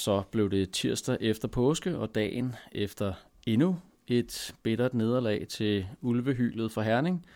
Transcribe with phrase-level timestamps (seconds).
[0.00, 3.12] Så blev det tirsdag efter påske, og dagen efter
[3.46, 7.26] endnu et bittert nederlag til Ulvehylet for Herning.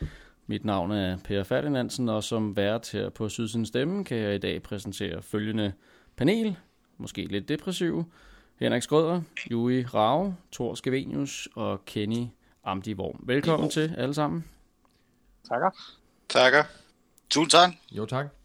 [0.47, 4.39] Mit navn er Per Ferdinandsen, og som vært her på Sydsens Stemme kan jeg i
[4.39, 5.73] dag præsentere følgende
[6.17, 6.57] panel.
[6.99, 8.05] Måske lidt depressiv.
[8.57, 12.27] Henrik Skrøder, Jui Rave, Thor Skavenius og Kenny
[12.65, 13.21] Amdi Worm.
[13.23, 14.45] Velkommen til alle sammen.
[15.49, 15.71] Takker.
[16.29, 16.63] Takker.
[17.31, 17.71] Tusind tak.
[17.93, 18.44] Jo, tak.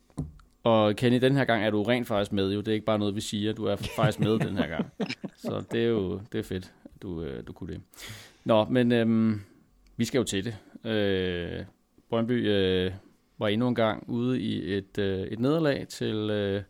[0.63, 2.51] Og Kenny, den her gang er du rent faktisk med.
[2.51, 3.53] Jo, det er ikke bare noget, vi siger.
[3.53, 4.91] Du er faktisk med den her gang.
[5.43, 7.81] Så det er jo det er fedt, at du, øh, du kunne det.
[8.45, 9.41] Nå, men øhm,
[9.97, 10.57] vi skal jo til det.
[10.91, 11.65] Øh,
[12.09, 12.91] Brøndby øh,
[13.37, 16.61] var endnu en gang ude i et, øh, et nederlag til, øh,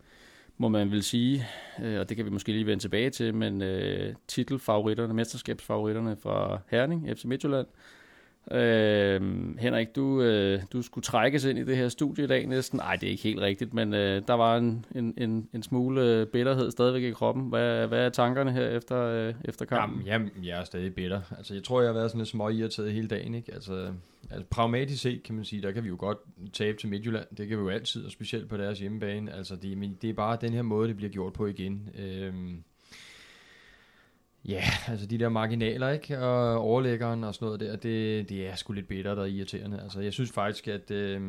[0.58, 1.46] må man vil sige,
[1.84, 6.60] øh, og det kan vi måske lige vende tilbage til, men øh, titelfavoritterne, mesterskabsfavoritterne fra
[6.68, 7.99] Herning, FC Midtjylland, Øh,
[8.52, 9.22] Øh,
[9.60, 12.78] Henrik, du, øh, du skulle trækkes ind i det her studie i dag næsten.
[12.78, 16.02] Nej, det er ikke helt rigtigt, men øh, der var en, en, en, en smule
[16.02, 17.50] øh, bitterhed stadigvæk i kroppen.
[17.50, 20.02] Hvad, hvad er tankerne her efter, øh, efter kampen?
[20.06, 21.22] Jamen, jamen, jeg er stadig bitter.
[21.38, 23.36] Altså, jeg tror, jeg har været sådan lidt små irriteret hele dagen.
[23.36, 23.54] Ikke?
[23.54, 23.92] Altså,
[24.30, 26.18] altså, pragmatisk set, kan man sige, der kan vi jo godt
[26.54, 27.26] tabe til Midtjylland.
[27.38, 29.34] Det kan vi jo altid, og specielt på deres hjemmebane.
[29.34, 31.90] Altså, det, men det er bare den her måde, det bliver gjort på igen.
[32.00, 32.34] Øh,
[34.46, 36.20] Ja, altså de der marginaler, ikke?
[36.20, 39.82] Og overlæggeren og sådan noget der, det, det er sgu lidt bittert og irriterende.
[39.82, 41.22] Altså jeg synes faktisk, at øh,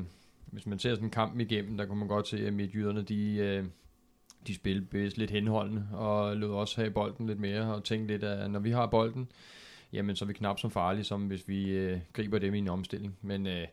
[0.46, 3.34] hvis man ser sådan en kamp igennem, der kunne man godt se, at midtjyderne, de,
[3.34, 3.64] øh,
[4.46, 8.24] de spiller bedst lidt henholdende, og lod også have bolden lidt mere, og tænkte lidt,
[8.24, 9.28] at når vi har bolden,
[9.92, 12.68] jamen så er vi knap så farlige, som hvis vi øh, griber dem i en
[12.68, 13.16] omstilling.
[13.22, 13.66] Men øh,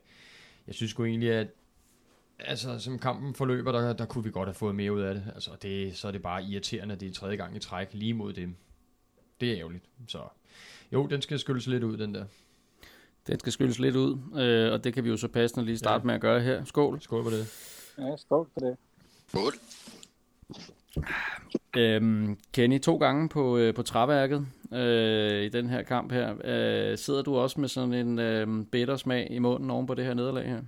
[0.66, 1.48] jeg synes sgu egentlig, at
[2.38, 5.24] altså, som kampen forløber, der, der kunne vi godt have fået mere ud af det.
[5.34, 8.14] Altså, det, så er det bare irriterende, at det er tredje gang i træk lige
[8.14, 8.56] mod dem
[9.40, 9.84] det er ærgerligt.
[10.08, 10.18] Så
[10.92, 12.24] jo, den skal skylles lidt ud, den der.
[13.26, 16.02] Den skal skylles lidt ud, øh, og det kan vi jo så passende lige starte
[16.02, 16.06] ja.
[16.06, 16.64] med at gøre her.
[16.64, 17.00] Skål.
[17.00, 17.48] Skål på det.
[17.98, 18.76] Ja, skål på det.
[19.28, 19.54] Skål.
[21.76, 26.34] Øhm, Kenny, to gange på, øh, på træværket øh, i den her kamp her.
[26.44, 30.04] Øh, sidder du også med sådan en øh, bitter smag i munden oven på det
[30.04, 30.60] her nederlag her?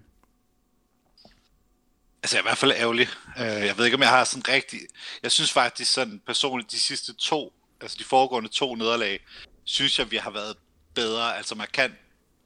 [2.22, 3.06] Altså, jeg er i hvert fald ærgerlig.
[3.38, 4.78] Øh, jeg ved ikke, om jeg har sådan rigtig...
[5.22, 9.20] Jeg synes faktisk sådan personligt, de sidste to altså de foregående to nederlag,
[9.64, 10.56] synes jeg, vi har været
[10.94, 11.36] bedre.
[11.36, 11.96] Altså man kan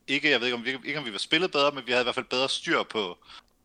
[0.07, 2.03] ikke, jeg ved ikke om, vi, ikke om vi var spillet bedre, men vi havde
[2.03, 3.19] i hvert fald bedre styr på,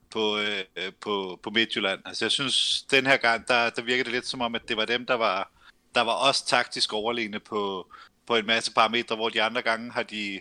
[0.09, 0.63] på, øh,
[1.01, 2.01] på, på Midtjylland.
[2.05, 4.77] Altså jeg synes, den her gang, der, der virkede det lidt som om, at det
[4.77, 5.51] var dem, der var,
[5.95, 7.91] der var også taktisk overlegne på,
[8.27, 10.39] på en masse parametre, hvor de andre gange har de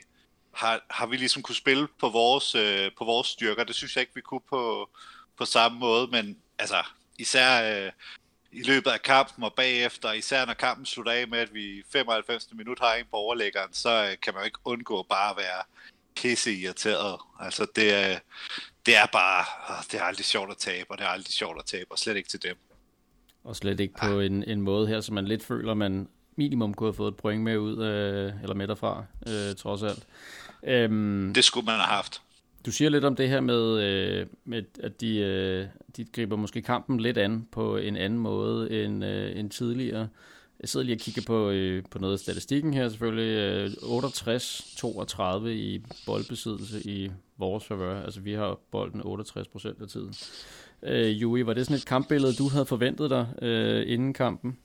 [0.53, 3.65] har, har vi ligesom kunne spille på vores, øh, på vores styrker.
[3.65, 4.91] Det synes jeg ikke, vi kunne på,
[5.37, 6.83] på samme måde, men altså
[7.19, 7.93] især øh,
[8.53, 12.49] i løbet af kampen og bagefter, især når kampen slutter af med, at vi 95.
[12.53, 15.63] minut har en på overlæggeren, så øh, kan man jo ikke undgå bare at være
[16.17, 17.21] pisse irriteret.
[17.41, 18.19] Altså det, er,
[18.87, 19.45] det er bare,
[19.93, 22.17] det er aldrig sjovt at tabe, og det er aldrig sjovt at tabe, og slet
[22.17, 22.57] ikke til dem.
[23.45, 26.87] Og slet ikke på en, en måde her, så man lidt føler, man minimum kunne
[26.87, 30.07] have fået et point med ud, øh, eller med derfra, øh, trods alt.
[30.63, 32.23] Øhm, det skulle man have haft.
[32.69, 36.63] Du siger lidt om det her med, øh, med at de, øh, de griber måske
[36.63, 40.09] kampen lidt an på en anden måde end, øh, end tidligere.
[40.61, 43.39] Jeg sidder lige og kigger på, øh, på noget af statistikken her selvfølgelig.
[43.39, 48.03] Øh, 68-32 i boldbesiddelse i vores favør.
[48.03, 50.15] Altså vi har bolden 68 procent af tiden.
[50.83, 54.59] Øh, Jui, var det sådan et kampbillede, du havde forventet dig øh, inden kampen?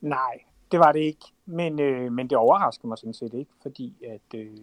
[0.00, 0.40] Nej,
[0.72, 1.24] det var det ikke.
[1.46, 4.40] Men, øh, men det overrasker mig sådan set ikke, fordi at...
[4.40, 4.56] Øh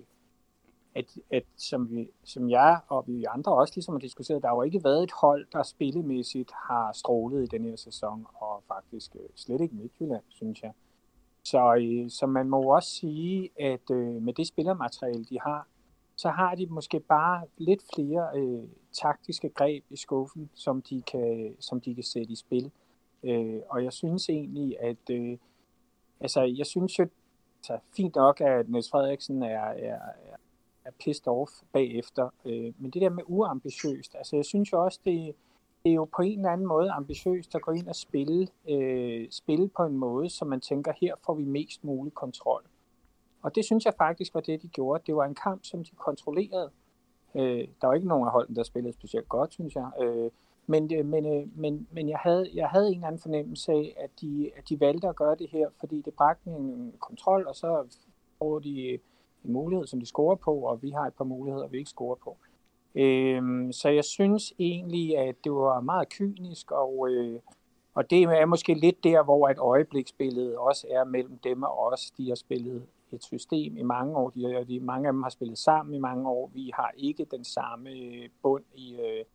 [0.96, 4.56] at, at som, vi, som jeg og vi andre også ligesom har diskuteret, der har
[4.56, 9.16] jo ikke været et hold, der spillemæssigt har strålet i den her sæson, og faktisk
[9.16, 10.72] øh, slet ikke Midtjylland, synes jeg.
[11.44, 15.68] Så, øh, så man må også sige, at øh, med det spillermateriale, de har,
[16.16, 18.64] så har de måske bare lidt flere øh,
[18.94, 22.72] taktiske greb i skuffen, som de kan, som de kan sætte i spil.
[23.24, 25.38] Øh, og jeg synes egentlig, at øh,
[26.20, 27.08] altså, jeg synes jo,
[27.64, 30.36] så fint nok, at Niels Frederiksen er, er, er
[30.86, 32.30] er pissed off bagefter.
[32.46, 35.36] Øh, men det der med uambitiøst, altså jeg synes jo også, det,
[35.84, 39.28] det er jo på en eller anden måde ambitiøst at gå ind og spille, øh,
[39.32, 42.64] spille på en måde, så man tænker, her får vi mest mulig kontrol.
[43.42, 45.04] Og det synes jeg faktisk var det, de gjorde.
[45.08, 46.70] Det var en kamp, som de kontrollerede.
[47.36, 49.90] Øh, der var ikke nogen af holdene, der spillede specielt godt, synes jeg.
[50.02, 50.32] Øh,
[50.68, 53.96] men, øh, men, øh, men, men jeg, havde, jeg havde en eller anden fornemmelse af,
[53.98, 57.56] at de, at de valgte at gøre det her, fordi det bragte en kontrol, og
[57.56, 57.86] så
[58.40, 59.00] får de
[59.46, 62.16] en mulighed, som de scorer på, og vi har et par muligheder, vi ikke scorer
[62.16, 62.38] på.
[62.96, 67.40] Øhm, så jeg synes egentlig, at det var meget kynisk, og, øh,
[67.94, 72.12] og det er måske lidt der, hvor et øjebliksbillede også er mellem dem og os.
[72.12, 75.58] De har spillet et system i mange år, de, de, mange af dem har spillet
[75.58, 76.52] sammen i mange år.
[76.54, 79.26] Vi har ikke den samme øh, bund i, øh,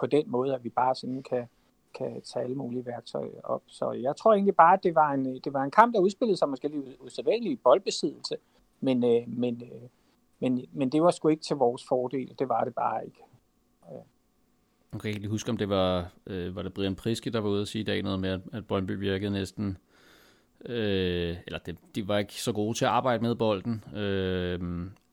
[0.00, 1.46] på den måde, at vi bare sådan kan,
[1.94, 3.62] kan tage alle mulige værktøjer op.
[3.66, 6.36] Så jeg tror egentlig bare, at det var en, det var en kamp, der udspillede
[6.36, 8.36] sig måske lidt usædvanlig boldbesiddelse,
[8.80, 9.88] men, øh, men, øh,
[10.40, 12.34] men, men det var sgu ikke til vores fordel.
[12.38, 13.18] Det var det bare ikke.
[14.92, 17.48] Jeg kan ikke lige huske, om det var, øh, var det Brian Priske, der var
[17.48, 19.78] ude at sige i dag noget med, at, at Brøndby virkede næsten,
[20.64, 23.84] øh, eller det, de var ikke så gode til at arbejde med bolden.
[23.96, 24.60] Øh,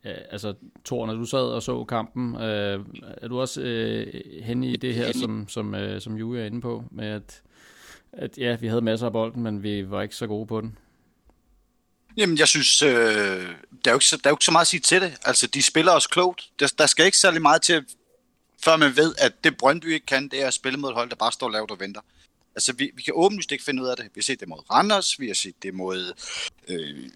[0.03, 0.53] altså,
[0.85, 2.85] Thor, når du sad og så kampen, øh,
[3.17, 6.61] er du også øh, hen i det her, som, som, øh, som Julie er inde
[6.61, 7.43] på, med at,
[8.11, 10.77] at ja, vi havde masser af bolden, men vi var ikke så gode på den?
[12.17, 13.51] Jamen, jeg synes, øh, der,
[13.85, 15.17] er jo ikke, så, der er jo ikke så meget at sige til det.
[15.25, 16.49] Altså, de spiller os klogt.
[16.59, 17.85] Der, der skal ikke særlig meget til,
[18.63, 21.09] før man ved, at det Brøndby ikke kan, det er at spille mod et hold,
[21.09, 22.01] der bare står lavt og venter.
[22.55, 24.05] Altså, vi, vi kan åbenlyst ikke finde ud af det.
[24.05, 26.13] Vi har set det mod Randers, vi har set det mod
[26.67, 27.09] øh,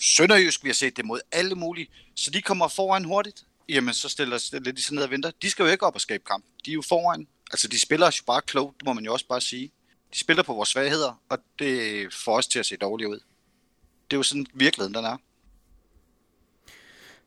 [0.00, 1.88] Sønderjysk, vi har set det mod alle mulige.
[2.14, 3.44] Så de kommer foran hurtigt.
[3.68, 5.30] Jamen, så stiller, stiller de sig ned og venter.
[5.42, 6.44] De skal jo ikke op og skabe kamp.
[6.64, 7.28] De er jo foran.
[7.52, 9.70] Altså, de spiller os jo bare klogt, det må man jo også bare sige.
[10.14, 13.20] De spiller på vores svagheder, og det får os til at se dårligt ud.
[14.10, 15.16] Det er jo sådan virkeligheden, den er.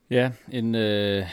[0.10, 1.26] Ja, en, øh,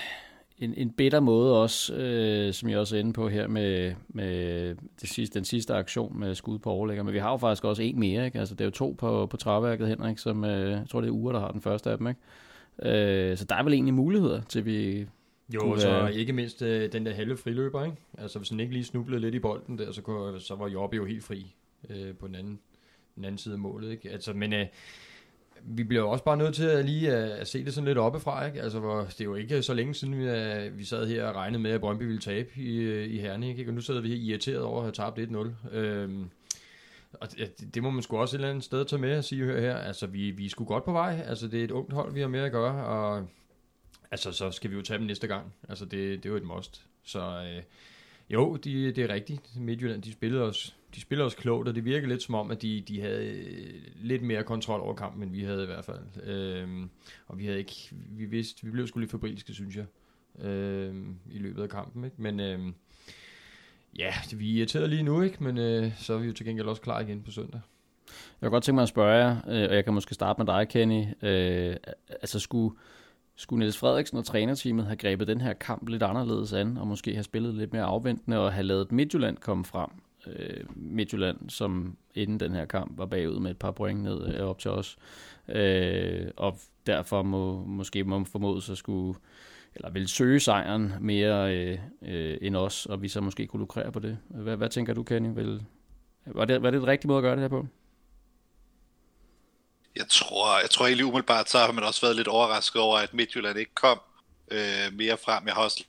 [0.58, 4.74] en, en bedre måde også, øh, som jeg også er inde på her med, med
[5.00, 7.02] det sidste, den sidste aktion med skud på overlægger.
[7.02, 8.38] Men vi har jo faktisk også en mere, ikke?
[8.38, 11.12] Altså, det er jo to på, på træværket, Henrik, som øh, jeg tror, det er
[11.12, 12.20] uger, der har den første af dem, ikke?
[13.30, 15.06] Øh, så der er vel egentlig muligheder til, vi
[15.54, 16.10] jo, kunne, så øh...
[16.10, 17.96] ikke mindst øh, den der halve friløber, ikke?
[18.18, 20.96] Altså, hvis han ikke lige snublede lidt i bolden der, så, kunne, så var Jobbe
[20.96, 21.54] jo helt fri
[21.90, 22.60] øh, på den anden,
[23.16, 24.10] den anden side af målet, ikke?
[24.10, 24.52] Altså, men...
[24.52, 24.66] Øh,
[25.64, 28.46] vi bliver også bare nødt til at lige øh, at, se det sådan lidt oppefra,
[28.46, 28.62] ikke?
[28.62, 31.34] Altså, hvor, det er jo ikke så længe siden, vi, øh, vi sad her og
[31.34, 33.70] regnede med, at Brøndby ville tabe i, øh, i Herning, ikke?
[33.70, 35.76] Og nu sidder vi her irriteret over at have tabt 1-0.
[35.76, 36.30] Øhm,
[37.12, 39.44] og det, det må man sgu også et eller andet sted tage med at sige
[39.44, 39.76] hør her.
[39.76, 41.22] Altså, vi, vi er sgu godt på vej.
[41.26, 43.26] Altså, det er et ungt hold, vi har med at gøre, og
[44.10, 45.54] altså, så skal vi jo tage dem næste gang.
[45.68, 46.84] Altså, det, det er jo et must.
[47.04, 47.62] Så øh,
[48.30, 49.56] jo, de, det er rigtigt.
[49.56, 52.62] Midtjylland, de spillede os de spiller også klogt, og det virker lidt som om, at
[52.62, 55.98] de, de havde øh, lidt mere kontrol over kampen, end vi havde i hvert fald.
[56.24, 56.90] Øhm,
[57.26, 59.86] og vi havde ikke, vi vidste, vi blev sgu lidt fabrilske, synes jeg,
[60.46, 62.04] øhm, i løbet af kampen.
[62.04, 62.22] Ikke?
[62.22, 62.74] Men øhm,
[63.98, 65.44] ja, vi er irriteret lige nu, ikke?
[65.44, 67.60] men øh, så er vi jo til gengæld også klar igen på søndag.
[68.40, 70.46] Jeg kunne godt tænke mig at spørge jer, øh, og jeg kan måske starte med
[70.46, 71.04] dig, Kenny.
[71.22, 71.76] Øh,
[72.08, 72.76] altså skulle,
[73.36, 77.14] skulle Niels Frederiksen og trænerteamet have grebet den her kamp lidt anderledes an, og måske
[77.14, 79.90] have spillet lidt mere afventende, og have lavet Midtjylland komme frem?
[80.26, 84.46] Øh, Midtjylland, som inden den her kamp var bagud med et par point ned øh,
[84.46, 84.96] op til os.
[85.48, 89.18] Øh, og derfor må måske må formodes at skulle
[89.74, 93.92] eller vil søge sejren mere øh, øh, end os, og vi så måske kunne lukrere
[93.92, 94.18] på det.
[94.28, 95.34] Hvad, hvad tænker du, Kenny?
[95.34, 95.64] Vil,
[96.26, 97.66] var, det, var det den rigtige måde at gøre det her på?
[99.96, 103.14] Jeg tror, jeg tror egentlig umiddelbart, så har man også været lidt overrasket over, at
[103.14, 104.00] Midtjylland ikke kom
[104.50, 105.46] øh, mere frem.
[105.46, 105.84] Jeg har også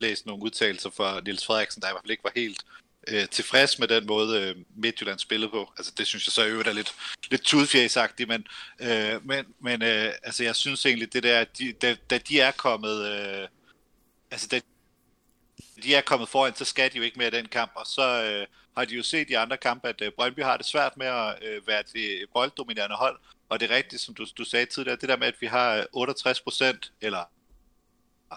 [0.00, 2.64] læst nogle udtalelser fra Nils Frederiksen, der i hvert fald ikke var helt
[3.08, 5.72] øh, tilfreds med den måde, øh, Midtjylland spillede på.
[5.78, 6.94] Altså, det synes jeg så i øvrigt er lidt,
[7.30, 8.46] lidt tudfjæsagtigt, men,
[8.80, 12.50] øh, men, men øh, altså, jeg synes egentlig, det der, de, da, da de er
[12.50, 13.48] kommet, øh,
[14.30, 14.60] altså, da
[15.82, 18.24] de er kommet foran, så skal de jo ikke mere i den kamp, og så
[18.24, 18.46] øh,
[18.76, 21.34] har de jo set i andre kampe, at øh, Brøndby har det svært med at
[21.42, 23.18] øh, være det bolddominerende hold,
[23.48, 25.76] og det er rigtigt, som du, du sagde tidligere, det der med, at vi har
[25.76, 27.24] øh, 68 procent, eller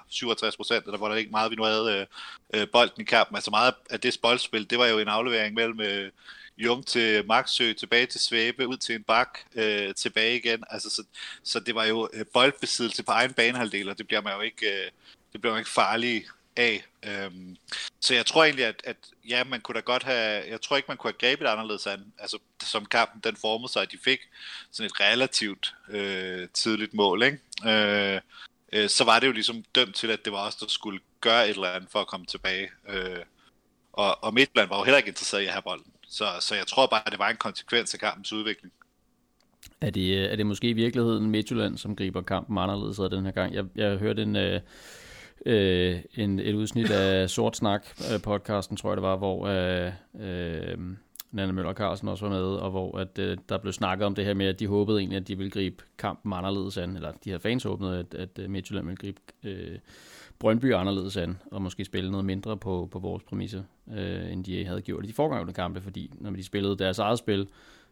[0.09, 2.07] 67 procent, eller hvor der ikke meget vi nu havde
[2.53, 3.35] øh, øh, bolden i kampen.
[3.35, 6.11] Altså meget af det boldspil, det var jo en aflevering mellem øh,
[6.57, 10.63] Jung til Maxø, tilbage til Svæbe, ud til en bak, øh, tilbage igen.
[10.69, 11.03] Altså, så,
[11.43, 14.67] så det var jo øh, boldbesiddelse på egen banehalvdel, og det bliver man jo ikke,
[14.67, 14.91] øh,
[15.33, 16.25] det bliver man ikke farlig
[16.55, 16.85] af.
[17.05, 17.57] Øhm,
[17.99, 18.97] så jeg tror egentlig, at, at
[19.29, 22.13] ja, man kunne da godt have, jeg tror ikke, man kunne have grebet anderledes an,
[22.19, 24.19] altså som kampen den formede sig, at de fik
[24.71, 27.39] sådan et relativt øh, tidligt mål, ikke?
[27.65, 28.21] Øh,
[28.73, 31.49] øh, så var det jo ligesom dømt til, at det var os, der skulle gøre
[31.49, 32.69] et eller andet for at komme tilbage.
[32.89, 33.19] Øh,
[33.93, 35.91] og, og Midtland var jo heller ikke interesseret i at have bolden.
[36.07, 38.73] Så, så jeg tror bare, at det var en konsekvens af kampens udvikling.
[39.81, 43.25] Er det, øh, er det måske i virkeligheden Midtjylland, som griber kampen anderledes af den
[43.25, 43.53] her gang?
[43.53, 44.61] Jeg, jeg hørte en, øh,
[45.45, 50.77] øh en, et udsnit af Sort Snak-podcasten, øh, tror jeg det var, hvor øh, øh,
[51.31, 54.25] Nanne Møller Carlsen også var med, og hvor at, øh, der blev snakket om det
[54.25, 57.29] her med, at de håbede egentlig, at de ville gribe kampen anderledes an, eller de
[57.29, 59.79] her fans håbede, at, at øh, Midtjylland ville gribe øh,
[60.39, 64.65] Brøndby anderledes an, og måske spille noget mindre på, på vores præmisser, øh, end de
[64.65, 67.47] havde gjort i de foregående kampe, fordi når de spillede deres eget spil,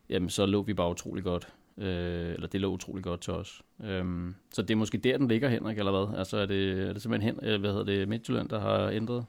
[0.10, 1.48] jamen så lå vi bare utrolig godt.
[1.77, 3.62] Øh, eller det lå utrolig godt til os.
[3.84, 6.20] Øhm, så det er måske der, den ligger, Henrik, eller hvad?
[6.20, 9.25] Altså er det, er det simpelthen hen, øh, hvad hedder det, Midtjylland, der har ændret?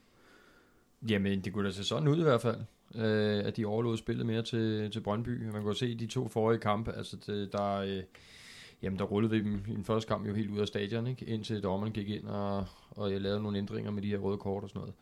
[1.10, 2.56] Jamen, det kunne da se sådan ud i hvert fald
[2.94, 5.50] øh, at de overlod spillet mere til, til Brøndby.
[5.52, 8.02] Man kan se de to forrige kampe, altså det, der, øh,
[8.82, 11.24] jamen der rullede vi dem i den første kamp jo helt ud af stadion, ikke?
[11.24, 14.62] indtil dommeren gik ind og, og jeg lavede nogle ændringer med de her røde kort
[14.62, 14.94] og sådan noget.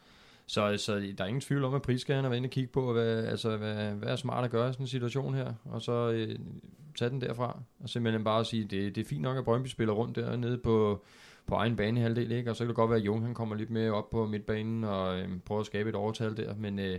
[0.46, 2.92] Så, så der er ingen tvivl om, at prisskæren er været inde og kigge på,
[2.92, 6.10] hvad, altså, hvad, hvad er smart at gøre i sådan en situation her, og så
[6.10, 6.38] øh,
[6.98, 9.94] tage den derfra, og simpelthen bare sige, det, det er fint nok, at Brøndby spiller
[9.94, 11.04] rundt dernede på,
[11.46, 12.50] på egen bane halvdel, ikke?
[12.50, 14.84] og så kan det godt være, at Jung han kommer lidt mere op på midtbanen
[14.84, 16.98] og øh, prøver at skabe et overtal der, men øh,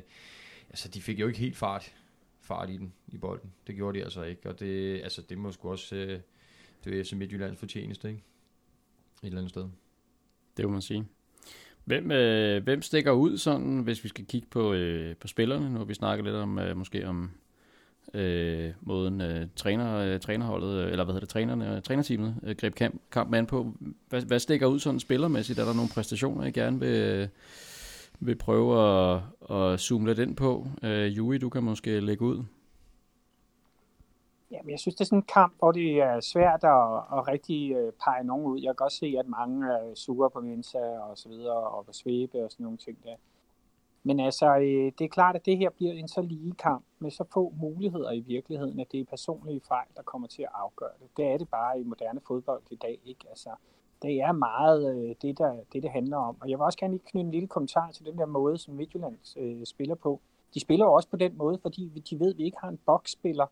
[0.69, 1.93] altså, de fik jo ikke helt fart,
[2.41, 3.51] fart i den, i bolden.
[3.67, 6.19] Det gjorde de altså ikke, og det, altså, det må sgu også, øh,
[6.86, 8.24] det er FC Midtjyllands fortjeneste, ikke?
[9.24, 9.65] Et eller andet sted.
[10.57, 11.05] Det må man sige.
[11.86, 15.69] Hvem, øh, hvem stikker ud sådan, hvis vi skal kigge på, øh, på spillerne?
[15.69, 17.31] Nu har vi snakket lidt om, øh, måske om
[18.13, 22.55] øh, måden øh, træner, øh, trænerholdet, øh, eller hvad hedder det, trænerne, øh, trænerteamet øh,
[22.55, 23.74] greb kamp, kampen an på.
[24.10, 25.60] Hvad, hvad stikker ud sådan spillermæssigt?
[25.60, 27.27] Er der nogle præstationer, I gerne vil, øh,
[28.19, 30.67] vil prøve at, at zoome lidt ind på?
[30.84, 32.43] Øh, Juri, du kan måske lægge ud.
[34.51, 37.72] Jamen, jeg synes, det er sådan en kamp, hvor det er svært at, at rigtig
[37.72, 38.60] øh, pege nogen ud.
[38.62, 41.86] Jeg kan godt se, at mange øh, er sure på Mensa og så videre, og
[41.86, 43.15] på Svebe og sådan nogle ting der.
[44.03, 47.12] Men altså, øh, det er klart, at det her bliver en så lige kamp med
[47.12, 50.95] så få muligheder i virkeligheden, at det er personlige fejl, der kommer til at afgøre
[51.00, 51.07] det.
[51.17, 53.25] Det er det bare i moderne fodbold i dag, ikke?
[53.29, 53.50] Altså,
[54.01, 56.37] det er meget øh, det, der, det, det handler om.
[56.41, 58.73] Og jeg vil også gerne lige knytte en lille kommentar til den der måde, som
[58.73, 60.19] Midtjylland øh, spiller på.
[60.53, 62.79] De spiller jo også på den måde, fordi de ved, at vi ikke har en
[62.85, 63.45] boksspiller,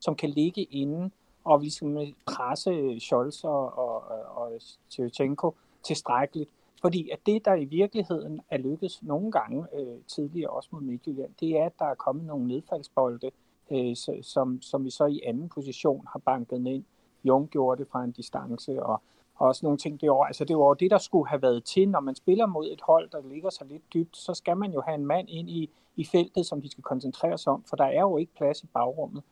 [0.00, 1.10] som kan ligge inde
[1.44, 4.02] og ligesom presse Scholz og, og,
[4.34, 4.52] og
[4.88, 6.50] Shevchenko tilstrækkeligt.
[6.80, 11.30] Fordi at det, der i virkeligheden er lykkedes nogle gange øh, tidligere, også mod Midtjylland,
[11.40, 13.30] det er, at der er kommet nogle nedfaldsbolde,
[13.70, 16.82] øh, som, som vi så i anden position har banket ned.
[17.24, 19.02] Jung gjorde det fra en distance, og,
[19.38, 20.24] og også nogle ting det år.
[20.24, 23.10] Altså det var det, der skulle have været til, når man spiller mod et hold,
[23.10, 26.04] der ligger så lidt dybt, så skal man jo have en mand ind i, i
[26.04, 29.22] feltet, som de skal koncentrere sig om, for der er jo ikke plads i bagrummet.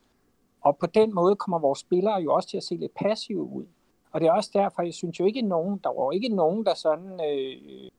[0.61, 3.67] Og på den måde kommer vores spillere jo også til at se lidt passive ud.
[4.13, 6.75] Og det er også derfor, jeg synes jo ikke nogen, der var ikke nogen, der
[6.75, 7.91] sådan øh,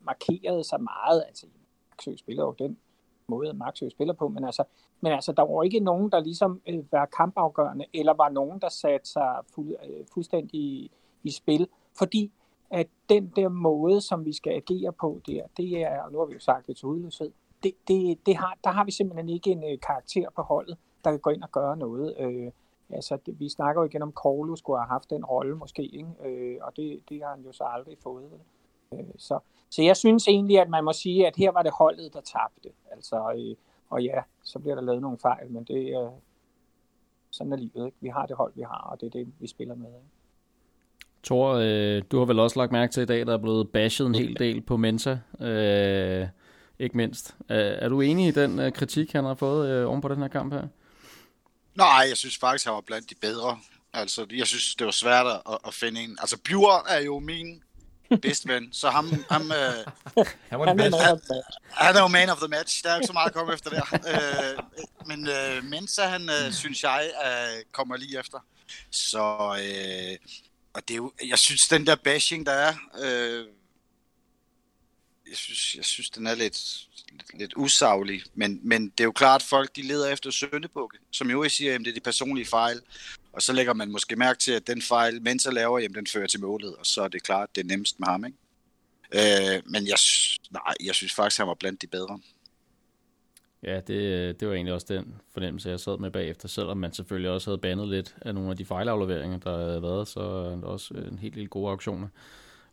[0.00, 1.24] markerede sig meget.
[1.28, 1.46] Altså,
[1.90, 2.78] Maxø spiller jo den
[3.26, 4.64] måde, Maxø spiller på, men altså,
[5.00, 8.68] men altså, der var ikke nogen, der ligesom øh, var kampafgørende, eller var nogen, der
[8.68, 10.90] satte sig fuld, øh, fuldstændig
[11.22, 12.32] i, spil, fordi
[12.70, 16.26] at den der måde, som vi skal agere på der, det er, og nu har
[16.26, 19.50] vi jo sagt det til udløshed, det, det, det har, der har vi simpelthen ikke
[19.50, 22.16] en øh, karakter på holdet, der kan gå ind og gøre noget.
[22.18, 22.50] Øh,
[22.90, 26.08] altså, det, vi snakker jo igen om, Korlu skulle have haft den rolle måske, ikke?
[26.24, 28.30] Øh, og det, det har han jo så aldrig fået.
[28.92, 29.38] Øh, så,
[29.70, 32.70] så jeg synes egentlig, at man må sige, at her var det holdet, der tabte.
[32.90, 33.56] Altså, øh,
[33.90, 36.10] og ja, så bliver der lavet nogle fejl, men det øh,
[37.30, 37.86] sådan er livet.
[37.86, 37.98] Ikke?
[38.00, 39.88] Vi har det hold, vi har, og det er det, vi spiller med.
[39.88, 40.08] Ikke?
[41.24, 44.06] Thor, øh, du har vel også lagt mærke til i dag, der er blevet bashed
[44.06, 46.28] en hel del på Mensa, øh,
[46.78, 47.34] ikke mindst.
[47.50, 50.18] Øh, er du enig i den øh, kritik, han har fået øh, oven på den
[50.18, 50.62] her kamp her?
[51.74, 53.58] Nej, jeg synes faktisk, han var blandt de bedre.
[53.92, 56.16] Altså, jeg synes, det var svært at, at finde en.
[56.20, 57.62] Altså, Bjur er jo min
[58.22, 59.24] bedste ven, så ham...
[59.30, 60.98] ham øh, han var bedste.
[60.98, 61.20] Han,
[61.70, 62.84] han er jo man of the match.
[62.84, 63.82] Der er ikke så meget at komme efter der.
[63.92, 64.64] Øh,
[65.06, 68.38] men øh, Mensa, han øh, synes jeg, øh, kommer lige efter.
[68.90, 69.56] Så...
[69.60, 70.16] Øh,
[70.74, 72.74] og det er jo, jeg synes, den der bashing, der er...
[73.02, 73.46] Øh,
[75.28, 79.12] jeg synes, jeg synes, den er lidt, lidt, lidt usaglig, men, men det er jo
[79.12, 82.46] klart, at folk de leder efter søndebukke, som jo siger, at det er de personlige
[82.46, 82.80] fejl,
[83.32, 86.26] og så lægger man måske mærke til, at den fejl, Mensa laver, jamen, den fører
[86.26, 88.38] til målet, og så er det klart, det er nemmest med ham, ikke?
[89.14, 89.96] Øh, men jeg,
[90.50, 92.20] nej, jeg synes faktisk, han var blandt de bedre.
[93.62, 97.30] Ja, det, det var egentlig også den fornemmelse, jeg sad med bagefter, selvom man selvfølgelig
[97.30, 100.66] også havde bandet lidt af nogle af de fejlafleveringer, der havde været, så er der
[100.66, 102.08] også en helt lille gode auktioner.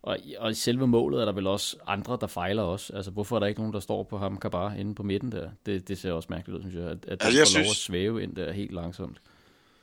[0.01, 2.93] Og, og i selve målet er der vel også andre, der fejler også.
[2.93, 5.49] Altså, hvorfor er der ikke nogen, der står på ham Kabar inde på midten der?
[5.65, 6.83] Det, det ser også mærkeligt ud, synes jeg.
[6.83, 7.65] At, at altså, jeg får synes...
[7.65, 9.17] lov at svæve ind der helt langsomt.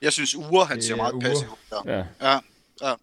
[0.03, 1.83] Jeg synes, Ure, han ser meget passiv ud.
[1.87, 2.05] Ja.
[2.21, 2.39] ja.
[2.83, 2.95] ja.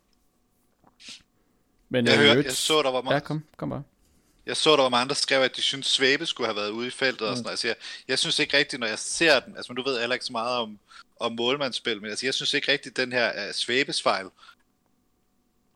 [1.89, 3.15] Men jeg, hørte, jeg så, der var meget...
[3.15, 3.83] Ja, kom, kom bare.
[4.45, 6.87] Jeg så, der var mange, der skrev, at de synes Svæbe skulle have været ude
[6.87, 7.27] i feltet mm.
[7.27, 7.51] og sådan noget.
[7.51, 7.75] Altså, jeg,
[8.07, 10.57] jeg synes ikke rigtigt, når jeg ser den, altså du ved heller ikke så meget
[10.57, 10.79] om,
[11.19, 14.29] om målmandsspil, men altså, jeg synes ikke rigtigt, den her uh, Svæbes fejl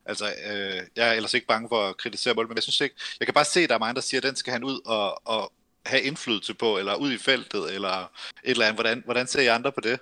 [0.08, 2.96] Altså, øh, jeg er ellers ikke bange for at kritisere mål, men jeg synes ikke,
[3.20, 4.80] jeg kan bare se, at der er mange, der siger, at den skal han ud
[4.86, 5.54] og, og
[5.86, 8.08] have indflydelse på, eller ud i feltet, eller et
[8.44, 8.76] eller andet.
[8.76, 10.00] Hvordan, hvordan ser I andre på det?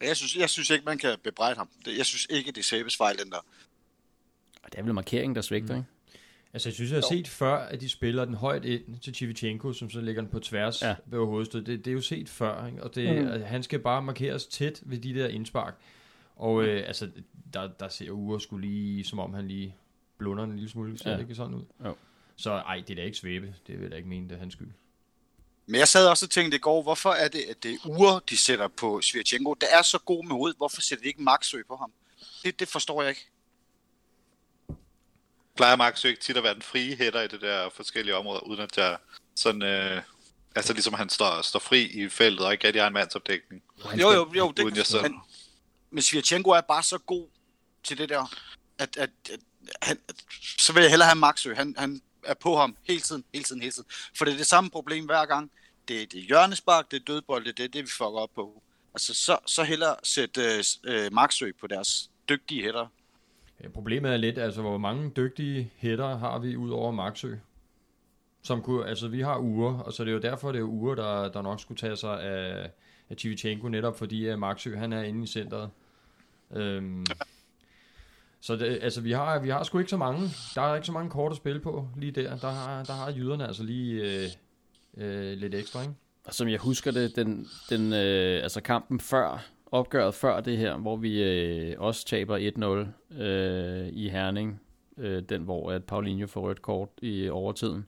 [0.00, 1.68] Jeg synes, jeg synes ikke, man kan bebrejde ham.
[1.86, 3.44] Jeg synes ikke, det er Sabes fejl, den der.
[4.62, 5.80] Og det er vel markeringen, der svigter, mm.
[5.80, 5.90] ikke?
[6.52, 9.72] Altså, jeg synes, jeg har set før, at de spiller den højt ind til Chivichenko,
[9.72, 10.94] som så ligger den på tværs ja.
[11.06, 11.62] ved hovedstød.
[11.62, 12.82] Det, det er jo set før, ikke?
[12.82, 13.42] Og det, mm.
[13.42, 15.74] han skal bare markeres tæt ved de der indspark.
[16.36, 17.10] Og øh, altså,
[17.54, 19.76] der, der ser Ure skulle lige, som om han lige
[20.18, 20.98] blunder en lille smule.
[20.98, 21.16] Ser ja.
[21.16, 21.64] det ikke sådan ud?
[21.84, 21.96] Jo.
[22.36, 23.54] Så ej, det er da ikke svæbe.
[23.66, 24.68] Det vil jeg da ikke mene, det er hans skyld.
[25.66, 28.20] Men jeg sad også og tænkte i går, hvorfor er det, at det er Ure,
[28.30, 29.54] de sætter på Svirchenko?
[29.54, 30.56] Det er så god med hovedet.
[30.56, 31.92] Hvorfor sætter de ikke Maxø på ham?
[32.44, 33.30] Det, det forstår jeg ikke.
[35.60, 38.60] Plejer Maxø ikke tit at være den frie hætter i det der forskellige områder, uden
[38.60, 38.96] at jeg
[39.36, 40.02] Sådan, øh,
[40.56, 43.62] altså ligesom han står, står fri i feltet og ikke rigtig har en mandsopdækning.
[44.00, 44.46] Jo, jo, jo.
[44.46, 45.02] Uden jeg Det, selv.
[45.02, 45.14] men,
[45.90, 47.28] men Svirchenko er bare så god
[47.84, 48.34] til det der,
[48.78, 49.40] at, at, at,
[49.82, 50.14] han, at
[50.58, 51.54] så vil jeg hellere have Maxø.
[51.54, 53.88] Han, han er på ham hele tiden, hele tiden, hele tiden.
[54.18, 55.50] For det er det samme problem hver gang.
[55.88, 58.62] Det, det er hjørnespark, det er dødbold, det er det, vi fucker op på.
[58.94, 62.86] Altså, så, så hellere sætte øh, Maxø på deres dygtige hætter.
[63.62, 67.34] Ja, problemet er lidt, altså hvor mange dygtige hætter har vi ud over Maxø?
[68.42, 70.94] Som kunne, altså vi har uger, og så det er jo derfor, det er uger,
[70.94, 72.70] der, der nok skulle tage sig af,
[73.10, 75.70] af Chivichenko, netop fordi at Maxø, han er inde i centret.
[76.50, 77.06] Øhm,
[78.40, 80.92] så det, altså vi har, vi har sgu ikke så mange, der er ikke så
[80.92, 82.36] mange kort at spille på lige der.
[82.36, 84.28] Der har, der har jyderne altså lige øh,
[84.96, 85.94] øh, lidt ekstra, ikke?
[86.24, 90.76] Og som jeg husker det, den, den øh, altså kampen før, opgøret før det her,
[90.76, 92.38] hvor vi øh, også taber
[93.12, 94.60] 1-0 øh, i Herning,
[94.96, 97.86] øh, den hvor at Paulinho får rødt kort i overtiden,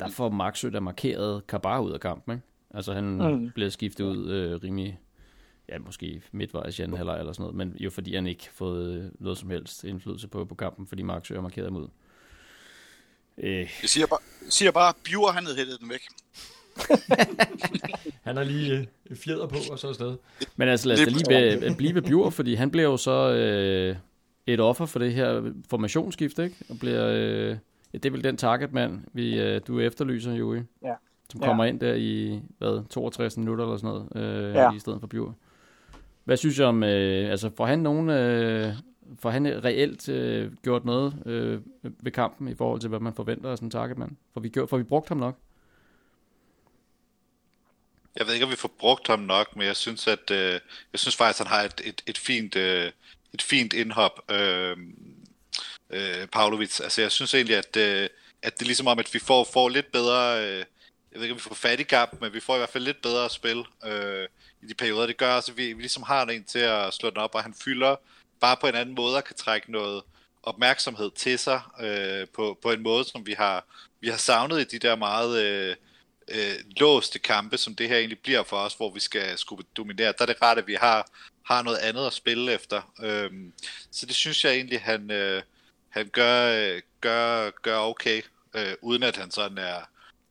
[0.00, 2.46] der får Maxø der markeret Kabar ud af kampen, ikke?
[2.74, 3.50] Altså han mm.
[3.50, 5.00] Bliver skiftet ud øh, rimelig,
[5.68, 8.94] ja måske midtvejs i anden halvleg eller sådan noget, men jo fordi han ikke fået
[8.94, 11.88] øh, noget som helst indflydelse på, på kampen, fordi Maxø har markeret ham ud.
[13.38, 16.00] Øh, Jeg siger bare, jeg siger bare Bjur, han havde hættet den væk.
[18.22, 20.16] Han har lige øh, fjeder på, og så afsted.
[20.56, 23.32] Men altså lad os da lige be, blive ved Bjur, fordi han bliver jo så
[23.34, 23.96] øh,
[24.46, 26.56] et offer for det her formationsskift, ikke?
[26.68, 27.48] Og bliver, øh,
[27.92, 30.60] ja, det er vel den targetmand, vi, øh, du efterlyser, Joey.
[30.84, 30.92] Ja.
[31.30, 31.46] Som Ja.
[31.46, 34.72] kommer ind der i, hvad, 62 minutter eller sådan noget, øh, Ja.
[34.72, 35.34] i stedet for Bjur.
[36.24, 38.72] Hvad synes jeg om, øh, altså får han nogen, øh,
[39.18, 41.60] får han reelt øh, gjort noget øh,
[42.02, 44.10] ved kampen i forhold til, hvad man forventer af sådan en targetmand?
[44.34, 45.36] Får vi, gjort, får vi brugt ham nok?
[48.16, 50.60] Jeg ved ikke, om vi får brugt ham nok, men jeg synes, at øh,
[50.92, 52.92] jeg synes faktisk, at han har et, et, et fint øh,
[53.34, 54.76] et fint indhop, øh,
[55.90, 56.80] øh, Pavlovic.
[56.80, 58.08] Altså, jeg synes egentlig, at, øh,
[58.42, 60.58] at det er ligesom om, at vi får, får lidt bedre, øh,
[61.12, 62.84] jeg ved ikke, om vi får fat i kamp, men vi får i hvert fald
[62.84, 64.28] lidt bedre spil øh,
[64.62, 65.06] i de perioder.
[65.06, 67.42] Det gør også, at vi, vi ligesom har en til at slå den op, og
[67.42, 67.96] han fylder
[68.40, 70.02] bare på en anden måde og kan trække noget
[70.42, 73.64] opmærksomhed til sig øh, på, på en måde, som vi har,
[74.00, 75.76] vi har savnet i de der meget øh,
[76.28, 80.14] øh, låste kampe, som det her egentlig bliver for os, hvor vi skal skulle dominere.
[80.18, 81.10] Der er det rart, at vi har,
[81.46, 82.92] har noget andet at spille efter.
[83.02, 83.52] Øhm,
[83.90, 85.42] så det synes jeg egentlig, han, øh,
[85.88, 88.22] han gør, øh, gør, gør okay,
[88.54, 89.80] øh, uden at han sådan er,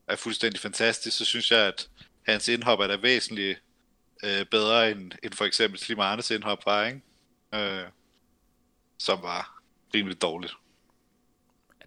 [0.08, 1.18] er fuldstændig fantastisk.
[1.18, 1.90] Så synes jeg, at
[2.28, 3.62] hans indhop er da væsentligt
[4.24, 7.02] øh, bedre end, end for eksempel Slimanes indhop var, ikke?
[7.56, 7.88] Øh,
[9.00, 9.62] som var
[9.94, 10.54] rimelig dårligt.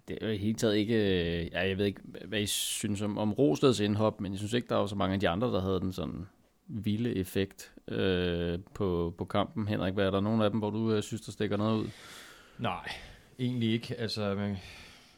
[0.08, 0.94] Det er jo taget ikke...
[0.94, 4.52] Øh, ja, jeg ved ikke, hvad I synes om, om Rosteds indhop, men jeg synes
[4.52, 6.26] ikke, der var så mange af de andre, der havde den sådan
[6.66, 9.68] vilde effekt øh, på, på kampen.
[9.68, 11.88] Henrik, hvad er der nogen af dem, hvor du øh, synes, der stikker noget ud?
[12.58, 12.88] Nej,
[13.38, 13.94] egentlig ikke.
[13.94, 14.56] Altså, man,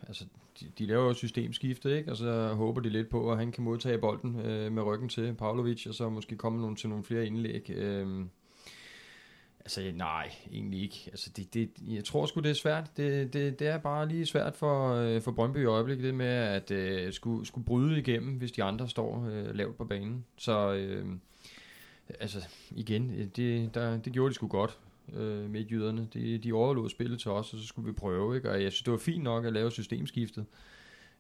[0.09, 0.24] altså
[0.61, 2.11] de, de laver jo systemskifte, ikke?
[2.11, 5.35] Og så håber de lidt på, at han kan modtage bolden øh, med ryggen til
[5.35, 7.70] Pavlovic, og så måske komme nogle, til nogle flere indlæg.
[7.70, 8.27] Øh,
[9.68, 11.04] altså, nej, egentlig ikke.
[11.07, 12.90] Altså, det, det, jeg tror sgu, det er svært.
[12.96, 16.26] Det, det, det er bare lige svært for, øh, for Brøndby i øjeblikket, det med
[16.26, 20.24] at øh, skulle, skulle bryde igennem, hvis de andre står øh, lavt på banen.
[20.37, 20.72] Så...
[20.72, 21.07] Øh,
[22.20, 24.78] Altså, igen, øh, det, der, det gjorde de sgu godt
[25.12, 26.09] øh, med jyderne.
[26.14, 28.50] De, de overlod spillet til os, og så skulle vi prøve, ikke?
[28.50, 30.46] Og jeg synes, det var fint nok at lave systemskiftet.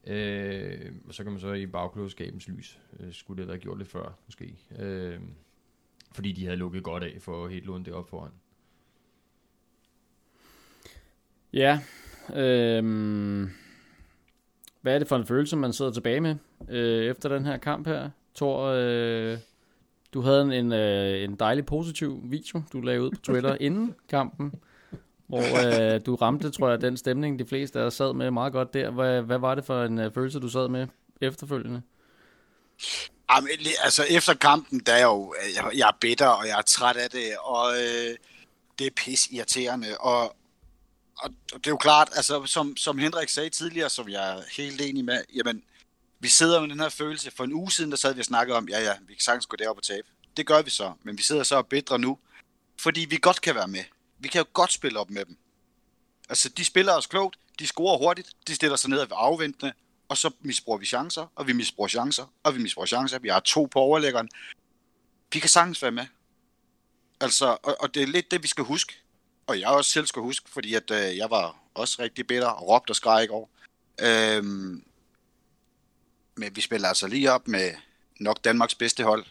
[0.06, 3.90] Øh, og så kan man så i bagklodskabens lys, øh, skulle det have gjort lidt
[3.90, 4.56] før, måske.
[4.78, 5.18] Øh,
[6.12, 8.30] fordi de havde lukket godt af for helt lånt det op foran.
[11.52, 11.80] Ja,
[12.36, 13.50] øhm,
[14.80, 16.36] hvad er det for en følelse, man sidder tilbage med
[16.68, 18.10] øh, efter den her kamp her?
[18.34, 19.38] Tor, øh,
[20.14, 23.94] du havde en, en, øh, en dejlig positiv video, du lagde ud på Twitter inden
[24.08, 24.52] kampen,
[25.26, 28.52] hvor øh, du ramte, tror jeg, den stemning, de fleste af os sad med meget
[28.52, 28.90] godt der.
[28.90, 30.86] Hvad, hvad var det for en øh, følelse, du sad med
[31.20, 31.82] efterfølgende?
[33.30, 36.62] Jamen, altså efter kampen, der er jeg jo, jeg, jeg er bitter, og jeg er
[36.62, 38.16] træt af det, og øh,
[38.78, 40.22] det er pis irriterende, og,
[41.18, 44.42] og, og det er jo klart, altså som, som Henrik sagde tidligere, som jeg er
[44.56, 45.62] helt enig med, jamen,
[46.20, 47.30] vi sidder med den her følelse.
[47.36, 49.46] For en uge siden, der sad vi og snakkede om, ja ja, vi kan sagtens
[49.46, 50.08] gå derop og tabe.
[50.36, 52.18] Det gør vi så, men vi sidder så og bedre nu,
[52.80, 53.84] fordi vi godt kan være med.
[54.18, 55.36] Vi kan jo godt spille op med dem.
[56.28, 59.72] Altså, de spiller os klogt, de scorer hurtigt, de stiller sig ned og afventende,
[60.08, 63.18] og så misbruger vi chancer, og vi misbruger chancer, og vi misbruger chancer.
[63.18, 64.28] Vi har to på overlæggeren.
[65.32, 66.06] Vi kan sagtens være med.
[67.20, 68.94] Altså, og, og det er lidt det, vi skal huske.
[69.46, 72.68] Og jeg også selv skal huske, fordi at, øh, jeg var også rigtig bitter og
[72.68, 73.50] råbte og skreg i går.
[74.00, 74.84] Øhm,
[76.36, 77.70] men vi spiller altså lige op med
[78.20, 79.26] nok Danmarks bedste hold.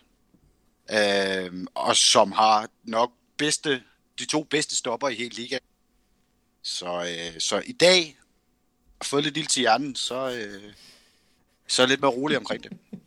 [0.91, 3.83] Øhm, og som har nok bedste,
[4.19, 5.61] de to bedste stopper i hele ligaen.
[6.61, 8.17] Så, øh, så i dag,
[8.99, 10.73] at få lidt ild til hjernen, så, øh,
[11.67, 12.71] Så er jeg lidt mere rolig omkring det.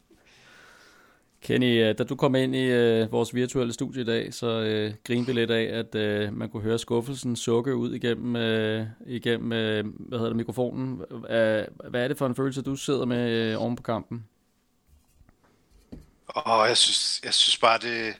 [1.43, 4.95] Kenny, øh, da du kom ind i uh, vores virtuelle studie i dag, så uh,
[5.05, 9.47] grinede vi lidt af, at uh, man kunne høre skuffelsen sukke ud igennem, uh, igennem
[9.47, 11.03] uh, hvad hedder det, mikrofonen.
[11.89, 14.25] Hvad er det for en følelse, du sidder med uh, oven på kampen?
[16.27, 18.15] Og jeg synes, jeg synes bare, det,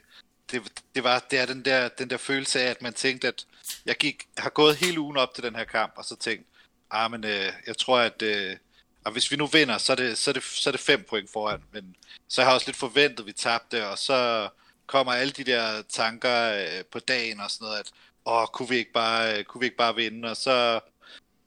[0.51, 0.61] det,
[0.95, 3.45] det, var, det er den der, den der følelse af, at man tænkte, at
[3.85, 6.45] jeg gik, har gået hele ugen op til den her kamp, og så tænkt,
[6.91, 8.57] ah, men øh, jeg tror, at øh,
[9.05, 11.05] og hvis vi nu vinder, så er, det, så, er det, så er det fem
[11.09, 11.95] point foran, men
[12.27, 14.49] så har jeg også lidt forventet, at vi tabte, og så
[14.87, 17.91] kommer alle de der tanker øh, på dagen og sådan noget, at
[18.25, 20.79] åh, kunne vi ikke bare, øh, kunne vi ikke bare vinde, og så,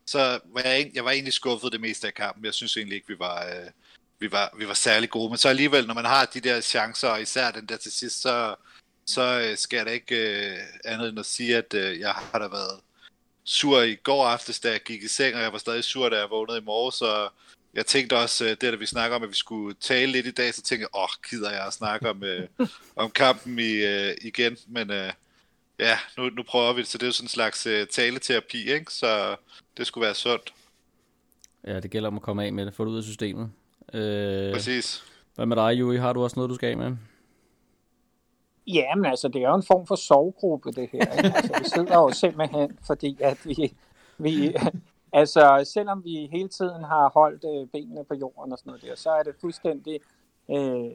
[0.07, 2.45] så var jeg, jeg var egentlig skuffet det meste af kampen.
[2.45, 3.71] Jeg synes egentlig ikke, vi var, øh,
[4.19, 7.09] vi var, vi var særlig gode, men så alligevel, når man har de der chancer,
[7.09, 8.55] og især den der til sidst, så,
[9.07, 12.39] så øh, skal jeg da ikke øh, andet end at sige, at øh, jeg har
[12.39, 12.81] da været
[13.45, 16.19] sur i går aftes, da jeg gik i seng, og jeg var stadig sur, da
[16.19, 17.29] jeg vågnede i morges, så
[17.75, 20.31] jeg tænkte også, øh, det da vi snakker om, at vi skulle tale lidt i
[20.31, 22.49] dag, så tænkte jeg, åh, oh, gider jeg at snakke om, øh,
[22.97, 25.13] om kampen i, øh, igen, men øh,
[25.79, 28.73] ja, nu, nu prøver vi det, så det er jo sådan en slags øh, taleterapi,
[28.73, 28.93] ikke?
[28.93, 29.37] så
[29.77, 30.55] det skulle være sundt.
[31.67, 33.51] Ja, det gælder om at komme af med det, få det ud af systemet.
[33.95, 35.05] Øh, Præcis.
[35.35, 35.97] Hvad med dig, Juri?
[35.97, 36.97] Har du også noget, du skal af med?
[38.67, 41.17] Ja, men altså, det er jo en form for sovegruppe, det her.
[41.17, 41.37] Ikke?
[41.37, 43.75] Altså, vi sidder jo simpelthen, fordi at vi,
[44.19, 44.57] vi,
[45.13, 48.95] altså, selvom vi hele tiden har holdt øh, benene på jorden og sådan noget der,
[48.95, 50.01] så er det fuldstændig,
[50.51, 50.91] øh,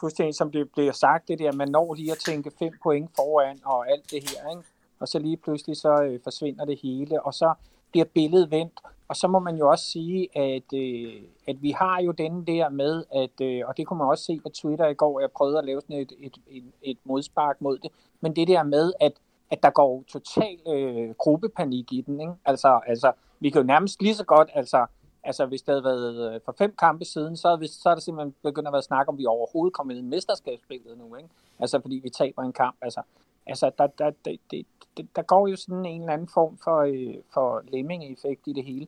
[0.00, 3.60] fuldstændig som det bliver sagt, det der, man når lige at tænke fem point foran
[3.64, 4.68] og alt det her, ikke?
[5.00, 7.54] og så lige pludselig så øh, forsvinder det hele, og så
[7.96, 12.00] bliver billedet vendt, og så må man jo også sige, at, øh, at vi har
[12.02, 14.94] jo den der med, at, øh, og det kunne man også se på Twitter i
[14.94, 18.48] går, jeg prøvede at lave sådan et, et, et, et modspark mod det, men det
[18.48, 19.12] der med, at,
[19.50, 22.20] at der går total øh, gruppepanik i den.
[22.20, 22.32] Ikke?
[22.44, 24.86] Altså, altså, vi kan jo nærmest lige så godt, altså,
[25.24, 28.00] altså hvis det havde været øh, for fem kampe siden, så, hvis, så er der
[28.00, 31.16] simpelthen begyndt at være snak om, vi overhovedet kommer ind i mesterskabsspillet nu.
[31.16, 31.28] Ikke?
[31.58, 32.76] Altså fordi vi taber en kamp.
[32.82, 33.02] Altså,
[33.46, 36.78] altså der, der, det, det, det, der går jo sådan en eller anden form for,
[36.80, 38.86] øh, for lemming-effekt i det hele.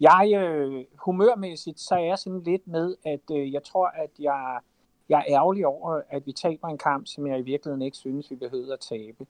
[0.00, 4.58] Jeg, øh, humørmæssigt, så er jeg sådan lidt med, at øh, jeg tror, at jeg,
[5.08, 8.30] jeg er ærgerlig over, at vi taber en kamp, som jeg i virkeligheden ikke synes,
[8.30, 9.26] vi behøver at tabe.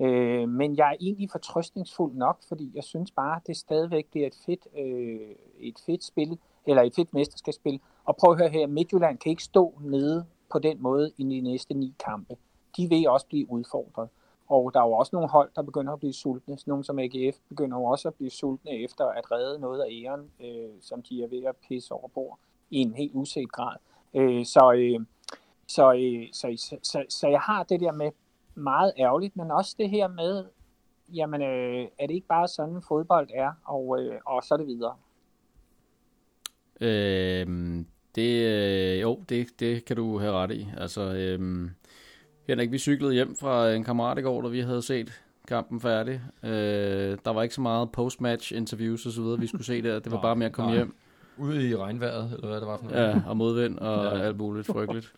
[0.00, 4.26] Øh, men jeg er egentlig fortrøstningsfuld nok, fordi jeg synes bare, at det stadigvæk bliver
[4.26, 7.80] et fedt, øh, et fedt spil, eller et fedt mesterskabsspil.
[8.04, 11.40] Og prøv at høre her, Midtjylland kan ikke stå nede på den måde i de
[11.40, 12.36] næste ni kampe.
[12.76, 14.08] De vil også blive udfordret.
[14.48, 16.58] Og der er jo også nogle hold, der begynder at blive sultne.
[16.66, 20.30] Nogle som AGF begynder jo også at blive sultne efter at redde noget af æren,
[20.40, 22.38] øh, som de er ved at pisse over bord
[22.70, 23.76] i en helt uset grad.
[24.14, 25.06] Øh, så, øh,
[25.66, 28.10] så, øh, så, så, så, så jeg har det der med
[28.54, 30.44] meget ærgerligt, men også det her med,
[31.14, 34.66] jamen øh, er det ikke bare sådan fodbold er, og, øh, og så er det
[34.66, 34.96] videre.
[36.80, 37.46] Øh,
[38.14, 40.68] det, øh, jo, det, det kan du have ret i.
[40.76, 41.70] Altså, øh,
[42.46, 46.20] Henrik, vi cyklede hjem fra en kammerat i går, da vi havde set kampen færdig.
[46.42, 49.98] Øh, der var ikke så meget post-match interviews og så videre, vi skulle se der.
[49.98, 50.76] Det var bare med at komme nej.
[50.76, 50.94] hjem.
[51.38, 53.08] Ude i regnvejret, eller hvad det var for noget.
[53.08, 54.22] Ja, og modvind og ja.
[54.22, 55.12] alt muligt frygteligt.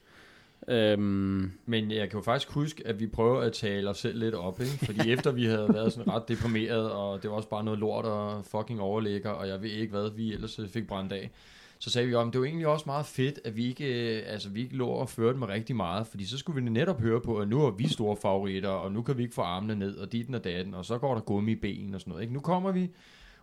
[0.69, 4.35] Øhm, Men jeg kan jo faktisk huske, at vi prøver at tale os selv lidt
[4.35, 4.87] op, ikke?
[4.87, 8.05] fordi efter vi havde været sådan ret deprimeret, og det var også bare noget lort
[8.05, 11.31] og fucking overlægger, og jeg ved ikke hvad, vi ellers fik brændt af,
[11.79, 14.49] så sagde vi om, det var egentlig også meget fedt, at vi ikke, øh, altså,
[14.49, 17.38] vi ikke lå og førte med rigtig meget, fordi så skulle vi netop høre på,
[17.38, 20.12] at nu er vi store favoritter, og nu kan vi ikke få armene ned, og
[20.12, 22.23] dit og datten, og så går der gummi i ben og sådan noget.
[22.23, 22.35] Ikke?
[22.35, 22.91] Nu kommer vi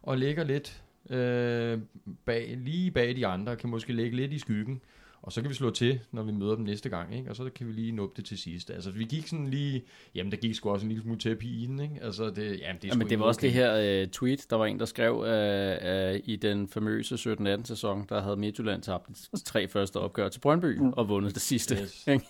[0.02, 1.80] og ligger lidt øh,
[2.26, 4.82] bag, lige bag de andre, kan måske ligge lidt i skyggen,
[5.25, 7.29] og så kan vi slå til, når vi møder dem næste gang, ikke?
[7.29, 8.69] og så kan vi lige nå det til sidst.
[8.69, 9.83] Altså, vi gik sådan lige,
[10.15, 11.99] jamen der gik sgu også en lille smule terapi i den, ikke?
[12.01, 13.47] Altså, det, jamen, det er jamen, det var også okay.
[13.47, 17.63] det her uh, tweet, der var en, der skrev uh, uh, i den famøse 17-18
[17.63, 20.93] sæson, der havde Midtjylland tabt de tre første opgør til Brøndby mm.
[20.93, 21.75] og vundet det sidste.
[21.75, 22.07] Yes.
[22.13, 22.25] Ikke?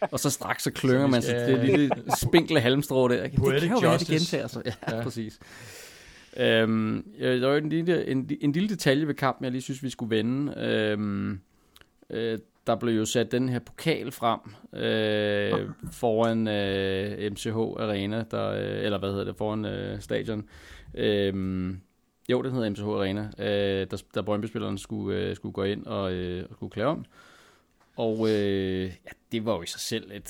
[0.00, 1.90] og så straks så klynger man sig det lille
[2.22, 3.22] spinkle halmstrå der.
[3.24, 3.36] Ikke?
[3.36, 4.62] Det kan jo være, det gentager sig.
[4.66, 5.02] Ja, ja.
[5.02, 5.38] præcis.
[6.36, 9.90] Um, der var en lille, en, en lille detalje ved kampen, jeg lige synes, vi
[9.90, 10.94] skulle vende.
[10.98, 11.40] Um,
[12.12, 14.40] øh, der blev jo sat den her pokal frem
[14.72, 20.48] øh, foran øh, MCH Arena, der, øh, eller hvad hedder det, foran øh, stadion.
[20.94, 21.34] Øh,
[22.28, 26.12] jo, det hedder MCH Arena, øh, der, der Brøndby-spillerne skulle, øh, skulle gå ind og,
[26.12, 27.04] øh, og skulle klæde om.
[27.96, 30.28] Og øh, ja, det var jo i sig selv et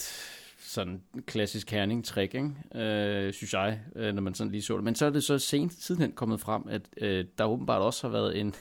[0.58, 2.50] sådan klassisk herning-trick, ikke?
[2.74, 4.84] Øh, synes jeg, øh, når man sådan lige så det.
[4.84, 8.12] Men så er det så sent sidenhen kommet frem, at øh, der åbenbart også har
[8.12, 8.54] været en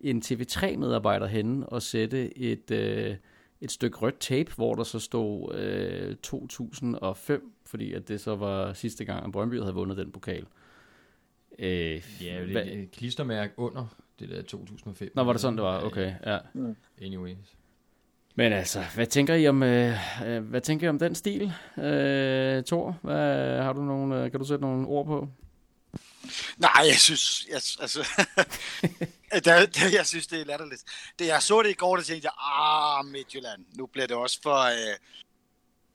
[0.00, 3.16] en TV3-medarbejder henne og sætte et, øh,
[3.60, 8.72] et stykke rødt tape, hvor der så stod øh, 2005, fordi at det så var
[8.72, 10.46] sidste gang, at Brøndby havde vundet den pokal.
[11.58, 13.86] Øh, ja, det er et klistermærke under
[14.18, 15.10] Det der 2005.
[15.14, 15.80] Nå, var det sådan, det var?
[15.84, 16.38] Okay, ja.
[17.02, 17.56] Anyways.
[18.34, 19.94] Men altså, hvad tænker I om, øh,
[20.26, 22.98] øh, hvad tænker I om den stil, øh, Thor?
[23.02, 25.28] Hvad, har du nogle, øh, kan du sætte nogle ord på?
[26.58, 28.08] Nej, jeg synes, jeg, altså,
[29.34, 30.82] Øh, det, det, jeg synes, det er latterligt.
[31.18, 34.38] Det, jeg så det i går, der tænkte jeg, ah, Midtjylland, nu bliver det også
[34.42, 34.96] for øh,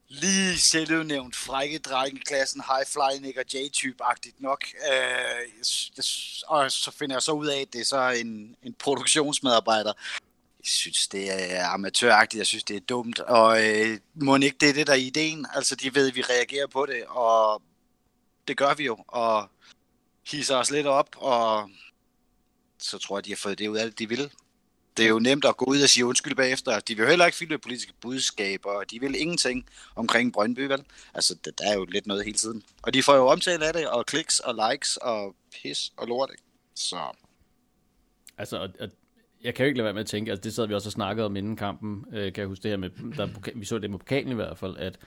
[0.08, 4.66] lige selvudnævnt frække drenge i klassen, high fly Nick og J-type-agtigt nok.
[4.92, 5.48] Øh,
[5.98, 6.04] jeg,
[6.48, 9.94] og så finder jeg så ud af, at det er så en, en produktionsmedarbejder.
[10.60, 14.70] Jeg synes, det er amatøragtigt, jeg synes, det er dumt, og øh, må ikke det
[14.70, 15.46] er det, der er ideen.
[15.56, 17.62] Altså, de ved, at vi reagerer på det, og
[18.48, 19.50] det gør vi jo, og
[20.28, 21.70] hisser os lidt op, og
[22.82, 24.32] så tror jeg, de har fået det ud af det, de vil.
[24.98, 26.80] Det er jo nemt at gå ud og sige undskyld bagefter.
[26.80, 29.66] De vil heller ikke fylde politiske budskaber, og de vil ingenting
[29.96, 30.84] omkring Brøndby, vel?
[31.14, 32.64] Altså, det, der er jo lidt noget hele tiden.
[32.82, 36.30] Og de får jo omtale af det, og kliks og likes og pis og lort,
[36.32, 36.44] ikke?
[36.76, 37.00] Så...
[38.38, 38.90] Altså, og, og
[39.44, 40.94] jeg kan jo ikke lade være med at tænke, altså det sad vi også og
[40.94, 43.92] snakkede om inden kampen, øh, kan jeg huske det her med, der, vi så det
[43.92, 45.00] med pokalen i hvert fald, at,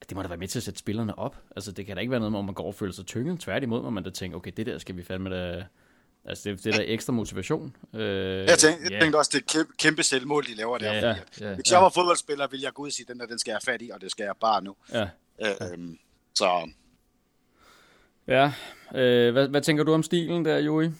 [0.00, 1.36] at det må da være med til at sætte spillerne op.
[1.56, 3.40] Altså det kan da ikke være noget, hvor man går og føler sig tynget.
[3.40, 5.64] Tværtimod må man da tænke, okay, det der skal vi fandme da...
[6.24, 7.76] Altså det, det er der ekstra motivation.
[7.94, 8.00] Øh,
[8.46, 10.92] Jeg tænkte, jeg tænkte også, det er et kæmpe, kæmpe selvmål, de laver der.
[10.92, 11.54] Ja, fordi, ja.
[11.54, 13.58] Hvis jeg var fodboldspiller, ville jeg gå ud og sige, den der, den skal jeg
[13.66, 14.76] have fat i, og det skal jeg bare nu.
[14.92, 15.08] Ja,
[15.72, 15.98] Øhm,
[16.34, 16.70] så
[18.26, 18.52] ja.
[18.94, 20.90] Øh, hvad, hvad tænker du om stilen der, Joey?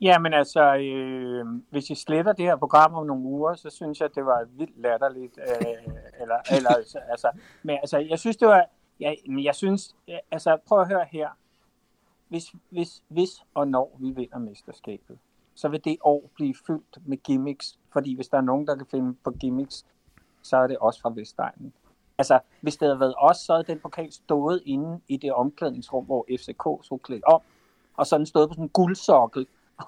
[0.00, 4.04] Jamen altså, øh, hvis I sletter det her program om nogle uger, så synes jeg,
[4.08, 5.38] at det var vildt latterligt.
[5.38, 5.66] Øh,
[6.22, 7.30] eller, eller, altså, altså,
[7.62, 8.64] men altså, jeg synes, det var...
[9.00, 11.28] Jeg, jeg synes, øh, altså, prøv at høre her.
[12.30, 15.18] Hvis, hvis, hvis og når vi vinder mesterskabet,
[15.54, 17.78] så vil det år blive fyldt med gimmicks.
[17.92, 19.86] Fordi hvis der er nogen, der kan finde på gimmicks,
[20.42, 21.72] så er det også fra Vestegnen.
[22.18, 26.04] Altså, hvis det havde været os, så havde den pokal stået inde i det omklædningsrum,
[26.04, 27.40] hvor FCK så klædt om,
[27.96, 29.46] og sådan stået på sådan en guldsokkel.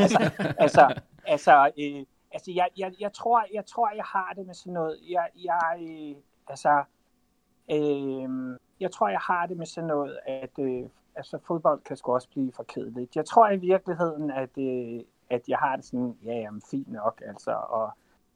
[0.00, 4.54] altså, altså, altså, øh, altså jeg, jeg, jeg, tror, jeg tror, jeg har det med
[4.54, 4.98] sådan noget.
[5.08, 6.16] Jeg, jeg, øh,
[6.48, 6.84] altså,
[7.70, 12.12] øh, jeg tror, jeg har det med sådan noget, at øh, altså, fodbold kan sgu
[12.12, 13.16] også blive for kedeligt.
[13.16, 17.22] Jeg tror i virkeligheden, at, øh, at jeg har det sådan, ja, jamen, fint nok,
[17.26, 17.90] altså, og,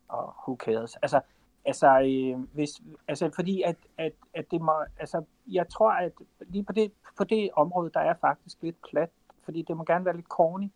[0.08, 0.96] og who cares.
[0.96, 1.20] Altså,
[1.64, 2.70] altså, øh, hvis,
[3.08, 7.24] altså fordi at, at, at det må, altså, jeg tror, at lige på det, på
[7.24, 9.10] det område, der er faktisk lidt plat,
[9.44, 10.70] fordi det må gerne være lidt corny.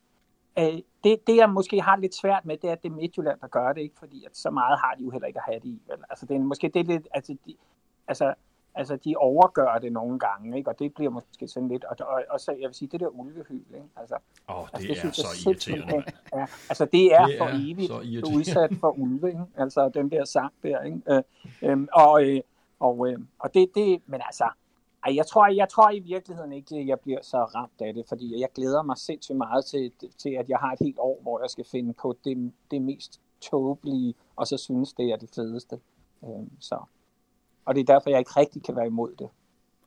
[0.58, 3.40] Øh, det, det, jeg måske har lidt svært med, det er, at det er Midtjylland,
[3.40, 3.98] der gør det, ikke?
[3.98, 5.82] fordi at så meget har de jo heller ikke at have det i.
[5.86, 5.98] Vel?
[6.10, 7.54] Altså, det er, måske det er lidt, altså, de,
[8.08, 8.34] altså,
[8.78, 10.70] altså, de overgør det nogle gange, ikke?
[10.70, 13.08] og det bliver måske sådan lidt, og, og, og så, jeg vil sige, det der
[13.08, 13.88] ulvehyl, ikke?
[13.96, 14.16] Altså,
[14.48, 16.12] Åh, oh, det, altså, det er synes så irriterende.
[16.34, 19.44] Ja, altså det er Det for er evigt så udsat for ulve, ikke?
[19.56, 21.00] altså den der sang der, ikke?
[21.10, 21.22] Øh,
[21.62, 22.40] øhm, og, øh,
[22.80, 24.48] og, øh, og det, det, men altså,
[25.06, 28.04] ej, jeg tror, jeg tror i virkeligheden ikke, at jeg bliver så ramt af det,
[28.08, 31.40] fordi jeg glæder mig sindssygt meget til, til, at jeg har et helt år, hvor
[31.40, 35.80] jeg skal finde på det, det mest tåbelige, og så synes det er det fedeste.
[36.24, 36.78] Øhm, så.
[37.68, 39.28] Og det er derfor, jeg ikke rigtig kan være imod det.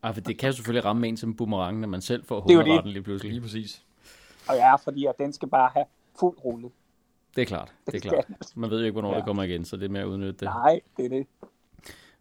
[0.03, 2.91] Ej, for det kan jo selvfølgelig ramme en som boomerang, når man selv får hovedretten
[2.91, 3.31] lige pludselig.
[3.31, 3.83] Lige præcis.
[4.49, 5.85] Og jeg er, fordi at den skal bare have
[6.19, 6.69] fuld rulle.
[7.35, 8.25] Det er klart, det er klart.
[8.55, 9.17] Man ved jo ikke, hvornår Ja.
[9.17, 10.41] det kommer igen, så det er med at udnytte det.
[10.41, 11.27] Nej, det er det.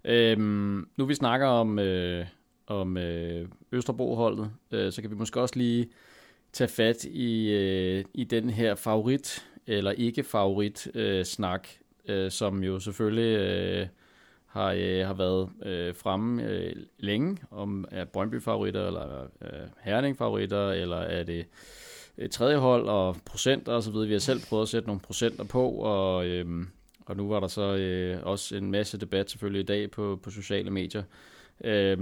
[0.04, 2.26] Øhm, nu vi snakker om, øh,
[2.66, 5.88] om øh, Østerbro-holdet, øh, så kan vi måske også lige
[6.52, 11.68] tage fat i, øh, i den her favorit, eller ikke favorit øh, snak,
[12.08, 13.86] øh, som jo selvfølgelig øh,
[14.50, 20.96] har, øh, har været øh, fremme øh, længe, om er Brøndby-favoritter, eller øh, Herning-favoritter, eller
[20.96, 21.46] er det
[22.18, 24.06] et tredje hold, og procenter og så videre.
[24.06, 26.66] Vi har selv prøvet at sætte nogle procenter på, og, øh,
[27.06, 30.30] og nu var der så øh, også en masse debat selvfølgelig i dag på, på
[30.30, 31.02] sociale medier.
[31.64, 31.98] Øh,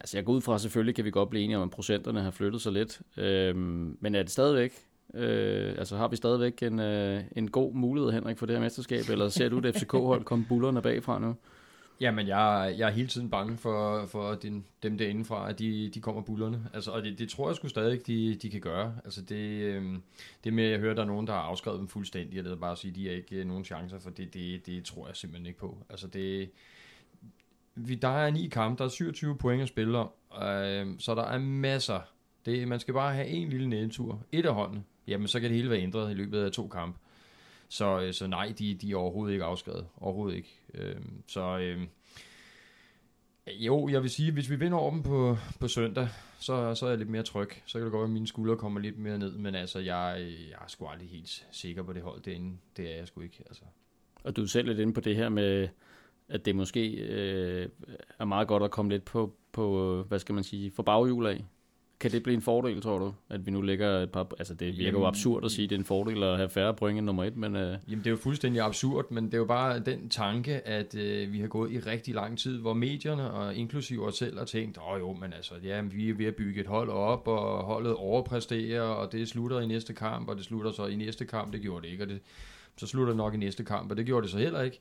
[0.00, 2.30] altså jeg går ud fra, selvfølgelig kan vi godt blive enige om, at procenterne har
[2.30, 3.56] flyttet sig lidt, øh,
[4.00, 4.72] men er det stadigvæk,
[5.14, 9.08] øh, altså har vi stadigvæk en, øh, en god mulighed, Henrik, for det her mesterskab,
[9.08, 11.34] eller ser du det FCK-hold komme bullerne bagfra nu?
[12.02, 16.00] Jamen, jeg, jeg er hele tiden bange for, for din, dem derindefra, at de, de
[16.00, 16.70] kommer bullerne.
[16.74, 18.94] Altså, og det, det tror jeg sgu stadig, de, de kan gøre.
[19.04, 20.02] Altså, det, øhm,
[20.44, 22.44] det med, at jeg hører, at der er nogen, der har afskrevet dem fuldstændig, og
[22.44, 24.66] det er bare at sige, at de har ikke øh, nogen chancer, for det, det,
[24.66, 25.78] det tror jeg simpelthen ikke på.
[25.90, 26.50] Altså, det,
[27.74, 30.10] vi, der er ni kampe, der er 27 point at spille om,
[30.42, 32.00] øh, så der er masser.
[32.46, 34.22] Det, man skal bare have en lille nedtur.
[34.32, 36.98] Et af hånden, Jamen, så kan det hele være ændret i løbet af to kampe.
[37.72, 39.86] Så, øh, så nej, de, de er overhovedet ikke afskrevet.
[39.96, 40.60] Overhovedet ikke.
[40.74, 40.96] Øh,
[41.28, 41.80] så øh,
[43.46, 46.08] jo, jeg vil sige, hvis vi vinder over dem på, på søndag,
[46.38, 47.48] så, så er jeg lidt mere tryg.
[47.66, 49.38] Så kan det godt være, at mine skuldre kommer lidt mere ned.
[49.38, 50.16] Men altså, jeg,
[50.50, 52.56] jeg er sgu aldrig helt sikker på det hold derinde.
[52.76, 53.42] Det er jeg sgu ikke.
[53.46, 53.62] Altså.
[54.24, 55.68] Og du er selv lidt inde på det her med,
[56.28, 57.68] at det måske øh,
[58.18, 61.44] er meget godt at komme lidt på, på, hvad skal man sige, for baghjul af
[62.02, 63.14] kan det blive en fordel, tror du?
[63.28, 64.26] At vi nu lægger et par...
[64.38, 66.48] Altså, det virker Jamen, jo absurd at sige, at det er en fordel at have
[66.48, 67.56] færre point end nummer et, men...
[67.56, 67.60] Uh...
[67.60, 71.32] Jamen, det er jo fuldstændig absurd, men det er jo bare den tanke, at uh,
[71.32, 74.78] vi har gået i rigtig lang tid, hvor medierne, og inklusive os selv, har tænkt,
[74.78, 77.64] åh oh, jo, men altså, ja, vi er ved at bygge et hold op, og
[77.64, 81.52] holdet overpræsterer, og det slutter i næste kamp, og det slutter så i næste kamp,
[81.52, 82.20] det gjorde det ikke, og det,
[82.76, 84.80] så slutter det nok i næste kamp, og det gjorde det så heller ikke.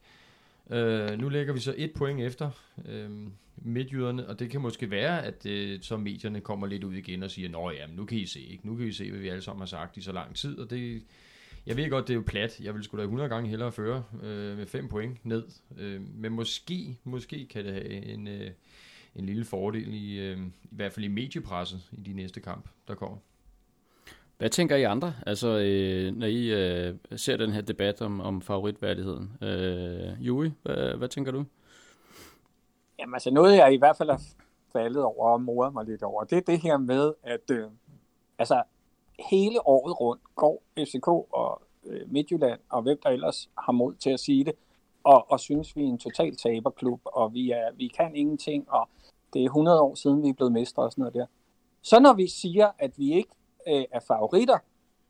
[0.72, 2.50] Øh, nu lægger vi så et point efter
[2.86, 3.10] øh,
[3.58, 7.32] midtjyderne, og det kan måske være, at øh, så medierne kommer lidt ud igen og
[7.32, 8.68] siger, nå ja, nu kan I se, ikke?
[8.68, 10.70] nu kan I se, hvad vi alle sammen har sagt i så lang tid, og
[10.70, 11.04] det,
[11.66, 14.04] jeg ved godt, det er jo plat, jeg vil sgu da 100 gange hellere føre
[14.24, 15.44] øh, med 5 point ned,
[15.78, 18.52] Øh, men måske, måske kan det have en, øh,
[19.16, 22.96] en lille fordel i, øh, i hvert fald i mediepresset i de næste kamp, der
[22.96, 23.18] kommer.
[24.42, 28.42] Hvad tænker I andre, altså, øh, når I øh, ser den her debat om, om
[28.42, 29.38] favoritværdigheden?
[29.42, 31.46] Øh, Juri, hvad, hvad tænker du?
[33.00, 34.22] Jamen altså noget, jeg i hvert fald har
[34.74, 37.64] faldet over og moret mig lidt over, det er det her med, at øh,
[38.40, 38.64] altså,
[39.32, 44.10] hele året rundt går FCK og øh, Midtjylland og hvem der ellers har mod til
[44.10, 44.54] at sige det,
[45.04, 48.90] og, og synes, vi er en total taberklub, og vi, er, vi kan ingenting, og
[49.34, 51.26] det er 100 år siden, vi er blevet mestre og sådan noget der.
[51.82, 53.32] Så når vi siger, at vi ikke
[53.68, 54.58] øh, er favoritter,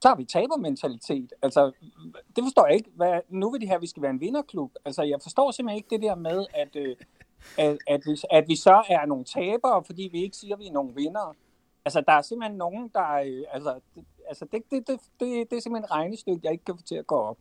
[0.02, 1.34] så har vi tabermentalitet.
[1.42, 1.72] Altså,
[2.36, 2.92] det forstår jeg ikke.
[2.96, 4.72] Hvad, nu vil de have, at vi skal være en vinderklub.
[4.86, 6.96] Altså, jeg forstår simpelthen ikke det der med, at, øh,
[7.58, 10.68] at, at, vi, at vi så er nogle tabere, fordi vi ikke siger, at vi
[10.68, 11.36] er nogle vinder.
[11.86, 13.12] Altså, der er simpelthen nogen, der...
[13.14, 16.66] Øh, altså, det, altså det, det, det, det, det er simpelthen et regnestykke, jeg ikke
[16.66, 17.38] kan få til at gå op.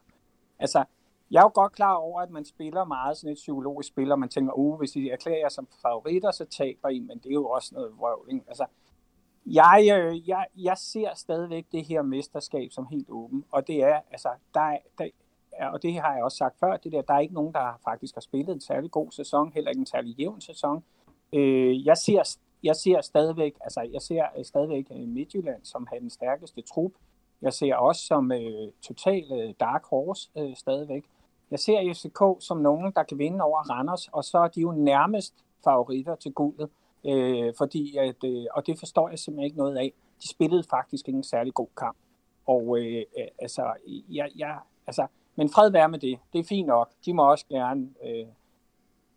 [0.59, 0.85] Altså,
[1.31, 4.19] jeg er jo godt klar over, at man spiller meget sådan et psykologisk spil, og
[4.19, 7.35] man tænker, uh, hvis I erklærer jer som favoritter, så taber I, men det er
[7.35, 8.43] jo også noget vrøvl.
[8.49, 8.65] Altså,
[9.55, 14.01] jeg, øh, jeg, jeg ser stadigvæk det her mesterskab som helt åben, og det er,
[14.11, 15.09] altså, der er, der,
[15.73, 18.15] og det har jeg også sagt før, det der, der er ikke nogen, der faktisk
[18.15, 20.85] har spillet en særlig god sæson, heller ikke en særlig jævn sæson.
[21.33, 25.99] Øh, jeg ser jeg ser stadigvæk, altså jeg ser øh, stadigvæk øh, Midtjylland som har
[25.99, 26.93] den stærkeste trup.
[27.43, 31.05] Jeg ser også som øh, total øh, dark horse øh, stadigvæk.
[31.51, 34.73] Jeg ser FCK som nogen, der kan vinde over Randers, og så er de jo
[34.73, 35.35] nærmest
[35.65, 36.71] favoritter til guldet.
[37.05, 39.93] Øh, fordi at, øh, og det forstår jeg simpelthen ikke noget af.
[40.23, 41.97] De spillede faktisk ingen særlig god kamp.
[42.47, 43.73] Og øh, øh, altså,
[44.11, 46.19] jeg, jeg, altså, men fred være med det.
[46.33, 46.93] Det er fint nok.
[47.05, 47.89] De må også gerne.
[48.05, 48.27] Øh,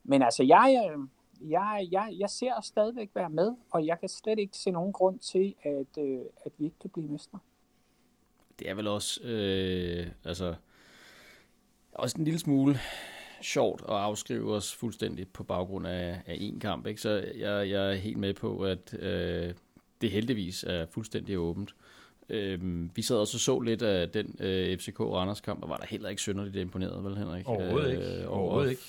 [0.03, 1.07] men altså, jeg, øh,
[1.49, 5.19] jeg, jeg, jeg ser stadigvæk være med, og jeg kan slet ikke se nogen grund
[5.19, 7.39] til, at, øh, at vi ikke kan blive mestre.
[8.59, 10.55] Det er vel også, øh, altså,
[11.93, 12.79] også en lille smule
[13.45, 16.87] sjovt at afskrive os fuldstændig på baggrund af, af én kamp.
[16.87, 17.01] Ikke?
[17.01, 19.53] Så jeg, jeg er helt med på, at øh,
[20.01, 21.75] det heldigvis er fuldstændig åbent.
[22.29, 22.59] Øh,
[22.95, 25.85] vi sad også og så lidt af den øh, FCK Randers kamp, og var der
[25.85, 27.47] heller ikke synderligt imponeret, vel Henrik?
[27.47, 28.21] Overhovedet ikke.
[28.21, 28.81] Øh, Overhovedet ikke.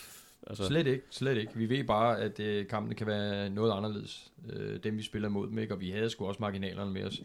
[0.46, 0.66] Altså...
[0.66, 1.52] Slet ikke, slet ikke.
[1.54, 5.48] Vi ved bare, at øh, kampene kan være noget anderledes, øh, dem vi spiller mod
[5.48, 5.74] dem, ikke?
[5.74, 7.22] og vi havde sgu også marginalerne med os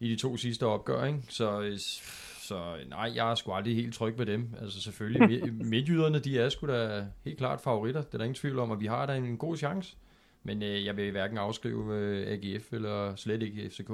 [0.00, 1.18] i de to sidste opgør, ikke?
[1.28, 1.78] Så øh,
[2.50, 4.54] så nej, jeg er sgu aldrig helt tryg ved dem.
[4.60, 8.02] Altså selvfølgelig, midtjyderne, de er sgu da helt klart favoritter.
[8.02, 9.96] Det er der ingen tvivl om, at vi har da en god chance.
[10.42, 13.90] Men øh, jeg vil hverken afskrive øh, AGF eller slet ikke FCK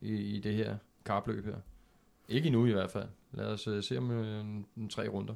[0.00, 1.56] i, i det her karpløb her.
[2.28, 3.08] Ikke endnu i hvert fald.
[3.32, 4.44] Lad os øh, se om øh,
[4.90, 5.34] tre runder.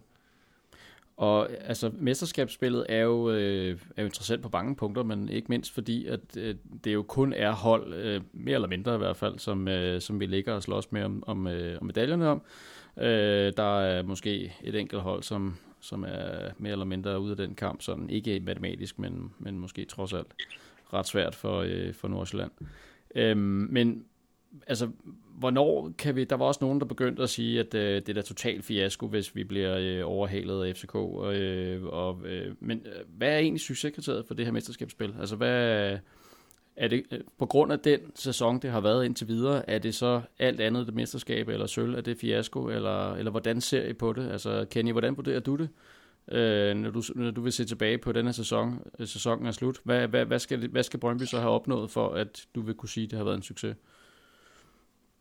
[1.16, 5.74] Og altså, mesterskabsspillet er jo, øh, er jo interessant på mange punkter, men ikke mindst
[5.74, 9.38] fordi, at øh, det jo kun er hold, øh, mere eller mindre i hvert fald,
[9.38, 12.42] som, øh, som vi ligger og slås med om, om, øh, om medaljerne om.
[12.98, 17.36] Øh, der er måske et enkelt hold, som, som er mere eller mindre ude af
[17.36, 20.34] den kamp, sådan ikke matematisk, men, men måske trods alt
[20.92, 22.50] ret svært for, øh, for Nordsjælland.
[23.14, 24.04] Øh, men
[24.66, 24.88] altså,
[25.38, 26.24] hvornår kan vi...
[26.24, 29.06] Der var også nogen, der begyndte at sige, at øh, det er da totalt fiasko,
[29.06, 30.94] hvis vi bliver øh, overhalet af FCK.
[31.34, 35.14] Øh, og, øh, men øh, hvad er egentlig succeskriteriet for det her mesterskabsspil?
[35.20, 35.98] Altså, hvad...
[36.76, 39.94] Er det øh, på grund af den sæson, det har været indtil videre, er det
[39.94, 43.92] så alt andet det mesterskab eller sølv, er det fiasko, eller, eller hvordan ser I
[43.92, 44.30] på det?
[44.30, 45.68] Altså, Kenny, hvordan vurderer du det?
[46.28, 49.80] øh, når, du, når du vil se tilbage på denne sæson, øh, sæsonen er slut.
[49.84, 52.88] Hvad, hvad, hvad, skal, hvad skal Brøndby så have opnået for, at du vil kunne
[52.88, 53.76] sige, at det har været en succes?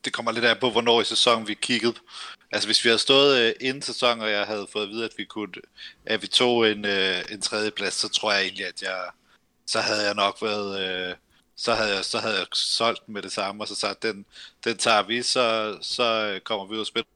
[0.05, 1.95] Det kommer lidt af på, hvornår i sæsonen vi kiggede.
[2.51, 5.13] Altså hvis vi havde stået øh, inden sæsonen, og jeg havde fået at vide, at
[5.17, 5.51] vi kunne,
[6.05, 9.09] at vi tog en, øh, en tredje plads, så tror jeg egentlig, at jeg,
[9.65, 11.15] så havde jeg nok været, Øh,
[11.55, 14.25] så havde jeg, så havde jeg solgt den med det samme, og så sagt, den,
[14.63, 17.07] den tager vi, så, så øh, kommer vi ud og spiller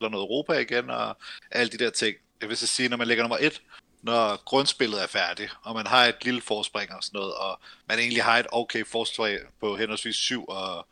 [0.00, 1.16] noget Europa igen, og
[1.50, 2.16] alle de der ting.
[2.40, 3.62] Jeg vil så sige, når man ligger nummer et,
[4.02, 7.98] når grundspillet er færdigt, og man har et lille forspring og sådan noget, og man
[7.98, 10.86] egentlig har et okay forspring på henholdsvis 7 og,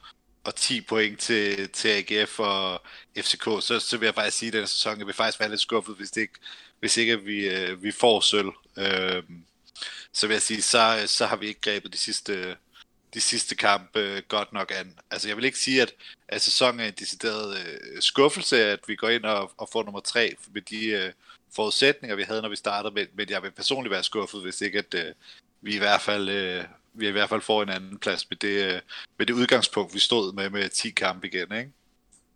[0.46, 2.82] og 10 point til, til AGF og
[3.18, 5.60] FCK, så, så vil jeg faktisk sige, at den sæson jeg vil faktisk være lidt
[5.60, 6.38] skuffet, hvis, det ikke,
[6.80, 8.50] hvis ikke vi, øh, vi får sølv.
[8.78, 9.22] Øh,
[10.12, 12.56] så vil jeg sige, så, så har vi ikke grebet de sidste,
[13.14, 14.98] de sidste kampe øh, godt nok an.
[15.10, 15.94] Altså jeg vil ikke sige, at,
[16.28, 20.00] at sæsonen er en decideret øh, skuffelse, at vi går ind og, og får nummer
[20.00, 21.12] tre med de øh,
[21.56, 24.78] forudsætninger, vi havde, når vi startede, men, men jeg vil personligt være skuffet, hvis ikke
[24.78, 25.14] at øh,
[25.60, 26.28] vi i hvert fald...
[26.28, 26.64] Øh,
[26.96, 28.80] vi i hvert fald får en anden plads med det, øh,
[29.18, 31.72] med det udgangspunkt, vi stod med med 10 kampe igen, ikke?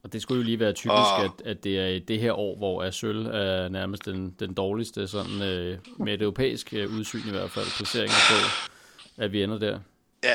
[0.03, 1.25] Og det skulle jo lige være typisk, og...
[1.25, 5.09] at, at det er i det her år, hvor sølv er nærmest den, den dårligste,
[5.09, 8.35] sådan, øh, med et europæisk øh, udsyn i hvert fald, placeringen på,
[9.23, 9.81] at vi ender der.
[10.25, 10.35] Ja,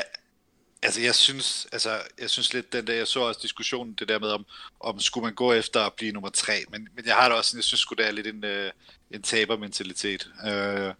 [0.82, 4.18] altså jeg synes, altså jeg synes lidt, den der, jeg så også diskussionen, det der
[4.18, 4.46] med, om,
[4.80, 7.56] om skulle man gå efter at blive nummer tre, men, men jeg har det også,
[7.56, 8.70] jeg synes sgu, det er lidt en, øh,
[9.10, 10.30] en tabermentalitet.
[10.46, 10.94] Øh,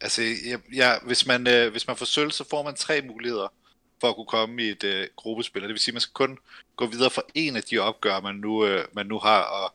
[0.00, 3.52] altså, jeg, jeg, hvis, man, øh, hvis man får sølv, så får man tre muligheder
[4.00, 5.62] for at kunne komme i et øh, gruppespil.
[5.62, 6.38] Det vil sige, at man skal kun
[6.76, 9.74] gå videre for en af de opgør, man nu, øh, man nu har, og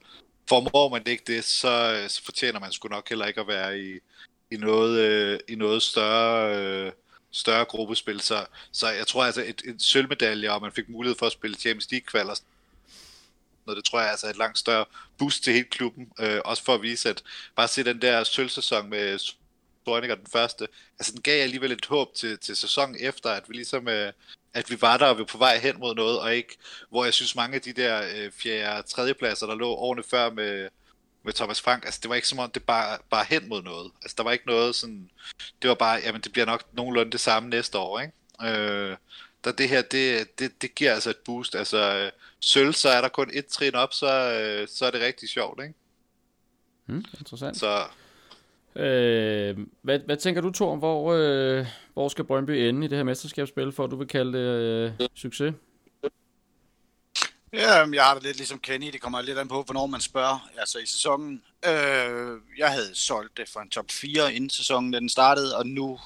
[0.50, 3.80] formår man ikke det, så, øh, så fortjener man sgu nok heller ikke at være
[3.80, 4.00] i,
[4.52, 6.92] i, noget, øh, i noget større, øh,
[7.32, 8.22] større gruppespil.
[8.22, 11.58] Så, så jeg tror altså, et, en sølvmedalje, og man fik mulighed for at spille
[11.58, 12.36] Champions League-kvaler,
[13.66, 14.86] noget, det tror jeg altså er et langt større
[15.18, 16.12] boost til hele klubben.
[16.20, 17.24] Øh, også for at vise, at
[17.56, 19.20] bare se den der sølvsæson med
[19.86, 20.68] Storninger den første,
[21.00, 24.14] altså den gav alligevel et håb til, til sæsonen efter, at vi ligesom, øh,
[24.54, 26.58] at vi var der og vi var på vej hen mod noget, og ikke,
[26.90, 30.04] hvor jeg synes mange af de der øh, fjerde og tredje pladser, der lå årene
[30.04, 30.70] før med,
[31.24, 33.92] med Thomas Frank, altså det var ikke som om, det bare, bare hen mod noget.
[34.02, 35.10] Altså der var ikke noget sådan,
[35.62, 38.14] det var bare, jamen det bliver nok nogenlunde det samme næste år, ikke?
[38.44, 38.98] Øh,
[39.44, 41.56] der det her, det, det, det giver altså et boost.
[41.56, 45.02] Altså øh, sølv, så er der kun et trin op, så, øh, så er det
[45.02, 45.74] rigtig sjovt, ikke?
[46.86, 47.58] Hmm, interessant.
[47.58, 47.86] Så,
[48.76, 53.04] Øh, hvad, hvad tænker du, Thor, hvor, øh, hvor skal Brøndby ende i det her
[53.04, 55.54] mesterskabsspil, for at du vil kalde det øh, succes?
[57.54, 58.92] Ja, jeg har det lidt ligesom Kenny.
[58.92, 60.50] Det kommer lidt an på, hvornår man spørger.
[60.58, 61.44] Altså i sæsonen.
[61.66, 65.68] Øh, jeg havde solgt det for en top 4 inden sæsonen, da den startede, og
[65.68, 66.00] nu...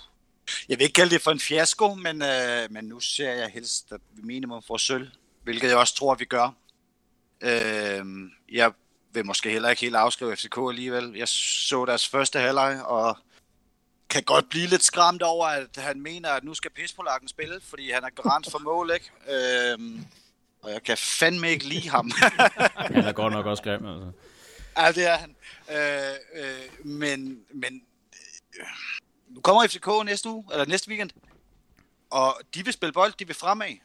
[0.69, 3.91] Jeg vil ikke kalde det for en fiasko, men, øh, men nu ser jeg helst,
[3.91, 5.07] at vi minimum får sølv,
[5.43, 6.55] hvilket jeg også tror, vi gør.
[7.41, 8.05] Øh,
[8.51, 8.71] jeg
[9.13, 11.13] vil måske heller ikke helt afskrive FCK alligevel.
[11.15, 13.17] Jeg så deres første halvleg, og
[14.09, 17.91] kan godt blive lidt skræmt over, at han mener, at nu skal Pispolakken spille, fordi
[17.91, 19.11] han er garant for mål, ikke?
[19.29, 20.05] Øhm,
[20.61, 22.11] og jeg kan fandme ikke lide ham.
[22.93, 24.11] han er godt nok også grim, altså.
[24.77, 25.35] Ja, det er han.
[25.71, 27.81] Øh, øh, men men
[28.59, 28.65] øh,
[29.27, 31.09] nu kommer FCK næste uge, eller næste weekend,
[32.09, 33.77] og de vil spille bold, de vil fremad.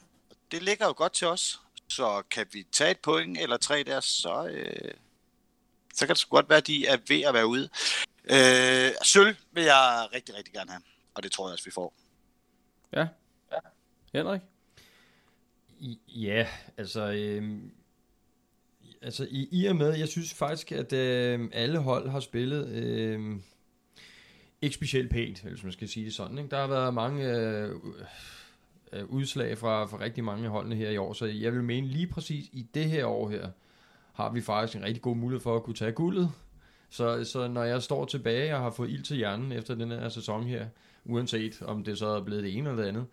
[0.51, 1.61] Det ligger jo godt til os.
[1.89, 4.95] Så kan vi tage et point eller tre der, så, øh,
[5.95, 7.69] så kan det godt være, at de er ved at være ude.
[8.25, 10.83] Øh, sølv vil jeg rigtig, rigtig gerne have,
[11.15, 11.95] og det tror jeg også, vi får.
[12.93, 13.07] Ja.
[13.53, 13.59] ja.
[14.13, 14.41] Henrik?
[16.09, 17.11] Ja, altså...
[17.11, 17.59] Øh,
[19.03, 23.37] altså i, i og med, jeg synes faktisk, at øh, alle hold har spillet øh,
[24.63, 26.39] ikke specielt pænt, hvis man skal sige det sådan.
[26.39, 26.51] Ikke?
[26.51, 27.71] Der har været mange øh,
[28.93, 32.07] øh, udslag fra, fra rigtig mange holdene her i år, så jeg vil mene lige
[32.07, 33.51] præcis i det her år her,
[34.15, 36.31] har vi faktisk en rigtig god mulighed for at kunne tage guldet.
[36.91, 40.09] Så, så når jeg står tilbage og har fået ild til hjernen efter den her
[40.09, 40.67] sæson her,
[41.05, 43.07] uanset om det så er blevet det ene eller det andet,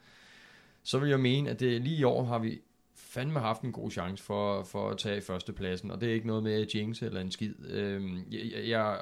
[0.83, 2.59] så vil jeg mene, at det lige i år har vi
[2.95, 6.43] fandme haft en god chance for, for at tage førstepladsen, og det er ikke noget
[6.43, 7.53] med jinx eller en skid.
[7.69, 8.99] Øhm, jeg, jeg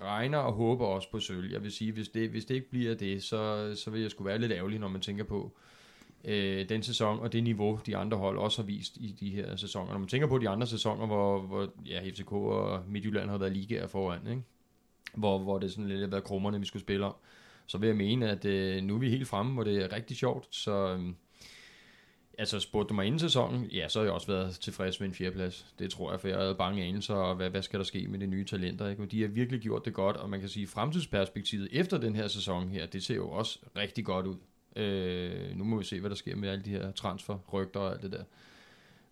[0.00, 1.52] regner og håber også på sølv.
[1.52, 4.28] Jeg vil sige, hvis det, hvis det ikke bliver det, så, så vil jeg skulle
[4.28, 5.77] være lidt ærgerlig, når man tænker på, øh,
[6.24, 9.56] Øh, den sæson og det niveau, de andre hold også har vist i de her
[9.56, 9.92] sæsoner.
[9.92, 13.52] Når man tænker på de andre sæsoner, hvor, hvor ja, FCK og Midtjylland har været
[13.52, 14.42] ligaer foran, ikke?
[15.14, 17.14] Hvor, hvor det sådan lidt har været krummerne, vi skulle spille om,
[17.66, 20.16] så vil jeg mene, at øh, nu er vi helt fremme, hvor det er rigtig
[20.16, 20.46] sjovt.
[20.50, 21.12] Så øh,
[22.38, 25.14] altså spurgte du mig inden sæsonen, ja, så har jeg også været tilfreds med en
[25.14, 25.66] fjerdeplads.
[25.78, 28.18] Det tror jeg, for jeg havde bange anelser, og hvad, hvad skal der ske med
[28.18, 28.88] de nye talenter?
[28.88, 29.02] Ikke?
[29.02, 32.28] Men de har virkelig gjort det godt, og man kan sige, fremtidsperspektivet efter den her
[32.28, 34.36] sæson her, det ser jo også rigtig godt ud.
[34.76, 37.92] Øh, nu må vi se, hvad der sker med alle de her transfer, rygter og
[37.92, 38.24] alt det der.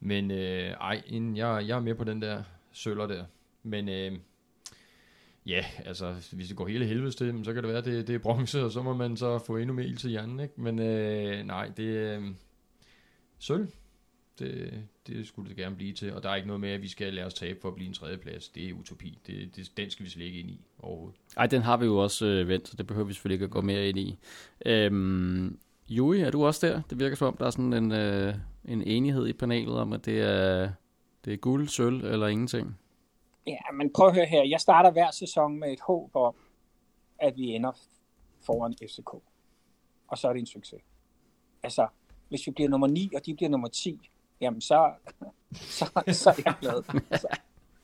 [0.01, 2.43] Men øh, ej, jeg, jeg er med på den der
[2.73, 3.25] søller der.
[3.63, 4.13] Men øh,
[5.47, 8.19] ja, altså, hvis det går hele helvedes til, så kan det være, det, det er
[8.19, 10.61] bronze, og så må man så få endnu mere ild til hjernen, ikke?
[10.61, 12.27] Men øh, nej, det er øh,
[13.39, 13.69] sølv.
[14.39, 16.89] Det, det skulle det gerne blive til, og der er ikke noget med, at vi
[16.89, 18.49] skal lade os tabe for at blive en tredjeplads.
[18.49, 19.19] Det er utopi.
[19.27, 21.21] Det, det, den skal vi slet ikke ind i overhovedet.
[21.37, 23.51] Ej, den har vi jo også øh, vendt, så det behøver vi selvfølgelig ikke at
[23.51, 24.19] gå mere ind i.
[24.67, 25.59] Øhm,
[25.89, 26.83] Jui, er du også der?
[26.91, 28.35] Det virker som om, der er sådan en, øh,
[28.65, 30.73] en enighed i panelet om, at det er,
[31.25, 32.79] det er guld, sølv eller ingenting.
[33.47, 34.45] Ja, men prøv at høre her.
[34.45, 36.35] Jeg starter hver sæson med et håb om,
[37.19, 37.73] at vi ender
[38.47, 39.15] foran FCK.
[40.09, 40.81] Og så er det en succes.
[41.63, 41.89] Altså,
[42.29, 44.11] hvis vi bliver nummer 9, og de bliver nummer 10,
[44.41, 44.93] jamen så,
[45.53, 45.85] så,
[46.23, 46.83] så er jeg glad.
[47.19, 47.29] Så,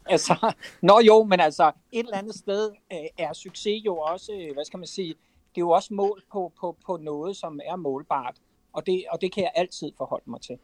[0.07, 4.55] altså, nå jo, men altså, et eller andet sted øh, er succes jo også, øh,
[4.55, 5.09] hvad skal man sige,
[5.55, 8.37] det er jo også mål på, på, på noget, som er målbart.
[8.73, 10.59] og det, og det kan jeg altid forholde mig til.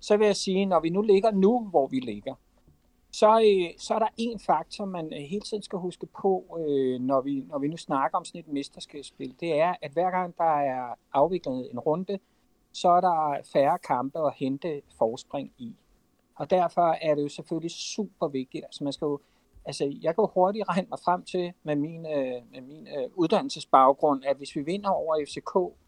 [0.00, 2.34] Så vil jeg sige, når vi nu ligger nu, hvor vi ligger,
[3.12, 7.00] så, øh, så er der en faktor, man øh, hele tiden skal huske på, øh,
[7.00, 9.34] når, vi, når vi nu snakker om sådan et mesterskabsspil.
[9.40, 12.18] Det er, at hver gang der er afviklet en runde,
[12.72, 15.76] så er der færre kampe at hente forspring i.
[16.34, 18.64] Og derfor er det jo selvfølgelig super vigtigt.
[18.64, 19.20] Altså man skal jo,
[19.64, 23.10] altså jeg kan jo hurtigt regne mig frem til med min, øh, med min øh,
[23.14, 25.78] uddannelsesbaggrund, at hvis vi vinder over FCK,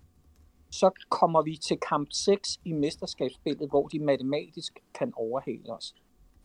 [0.71, 5.95] så kommer vi til kamp 6 i mesterskabsspillet, hvor de matematisk kan overhale os.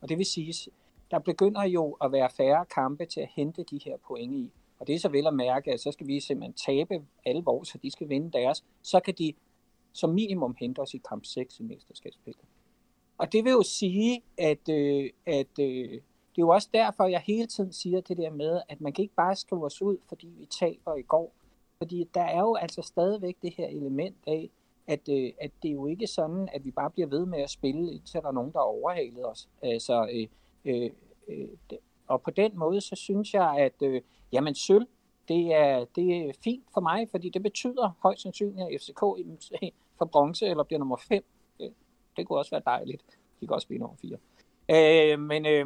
[0.02, 0.72] Og det vil sige,
[1.12, 4.52] der begynder jo at være færre kampe til at hente de her point i.
[4.80, 7.70] Og det er så vel at mærke, at så skal vi simpelthen tabe alle vores,
[7.70, 8.64] så de skal vinde deres.
[8.82, 9.34] Så kan de
[9.96, 12.46] som minimum hente os i kamp 6 i mesterskabsspillet.
[13.18, 15.92] Og det vil jo sige, at, øh, at øh,
[16.36, 19.02] det er jo også derfor, jeg hele tiden siger det der med, at man kan
[19.02, 21.34] ikke bare skrive os ud, fordi vi taber i går.
[21.78, 24.50] Fordi der er jo altså stadigvæk det her element af,
[24.88, 27.50] at, øh, at det er jo ikke sådan, at vi bare bliver ved med at
[27.50, 29.50] spille, indtil der er nogen, der har overhalet os.
[29.62, 30.28] Altså, øh,
[30.66, 30.92] øh,
[31.28, 31.48] øh,
[32.08, 34.88] og på den måde, så synes jeg, at øh, jamen sølv,
[35.28, 39.02] det er, det er fint for mig, fordi det betyder højst sandsynligt, at FCK
[39.98, 41.24] for bronze eller bliver nummer 5.
[41.60, 41.74] Det,
[42.18, 43.02] det kunne også være dejligt.
[43.42, 44.18] De kan også blive nummer 4.
[44.70, 45.66] Øh, men, øh,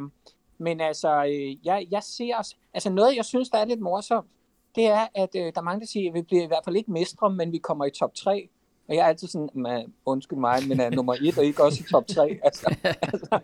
[0.58, 4.30] men altså, øh, jeg, jeg ser os, altså noget, jeg synes, der er lidt morsomt,
[4.74, 6.76] det er, at øh, der er mange, der siger, at vi bliver i hvert fald
[6.76, 8.48] ikke mestre, men vi kommer i top 3.
[8.88, 11.82] Og jeg er altid sådan, man, undskyld mig, men er nummer 1 og ikke også
[11.86, 12.38] i top 3.
[12.44, 13.40] Altså, altså,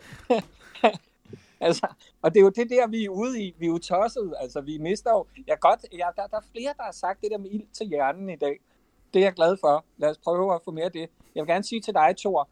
[1.61, 1.87] altså,
[2.23, 3.55] og det er jo det der, vi er ude i.
[3.59, 4.35] Vi er jo tosset.
[4.41, 5.27] Altså, vi mister jo...
[5.47, 7.87] Jeg godt, jeg, der, der er flere, der har sagt det der med ild til
[7.87, 8.61] hjernen i dag.
[9.15, 9.85] Det er jeg glad for.
[9.99, 11.09] Lad os prøve at få mere af det.
[11.35, 12.49] Jeg vil gerne sige til dig, Thor,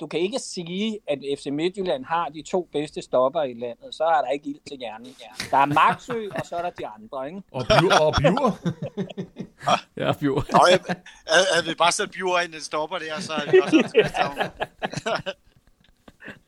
[0.00, 3.94] du kan ikke sige, at FC Midtjylland har de to bedste stopper i landet.
[3.94, 5.16] Så er der ikke ild til hjernen.
[5.50, 7.42] Der er Maxø, og så er der de andre, ikke?
[7.52, 7.92] Og Bjur.
[8.00, 8.58] Og Bjur.
[9.96, 10.46] ja, Bjur.
[10.52, 10.80] Nå, jeg,
[11.52, 13.82] havde vi bare sat Bjur ind, den stopper der, så er vi også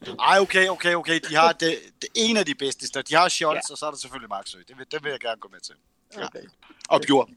[0.30, 1.20] Ej, okay, okay, okay.
[1.28, 3.02] De har det, det en af de bedste.
[3.02, 3.72] De har Scholz, ja.
[3.72, 4.58] og så er der selvfølgelig Maxø.
[4.68, 5.74] Det vil, det vil jeg gerne gå med til.
[6.16, 6.24] Ja.
[6.24, 6.44] Okay.
[6.88, 7.28] Og Bjur.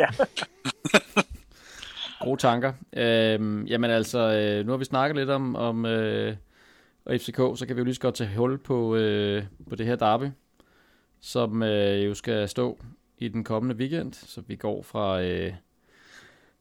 [0.00, 0.08] Ja.
[2.24, 2.72] Gode tanker.
[2.92, 6.36] Øhm, jamen altså, øh, nu har vi snakket lidt om, om øh,
[7.10, 9.96] FCK, så kan vi jo lige så godt tage hul på, øh, på det her
[9.96, 10.24] derby,
[11.20, 12.78] som øh, jo skal stå
[13.18, 14.12] i den kommende weekend.
[14.12, 15.52] Så vi går fra øh,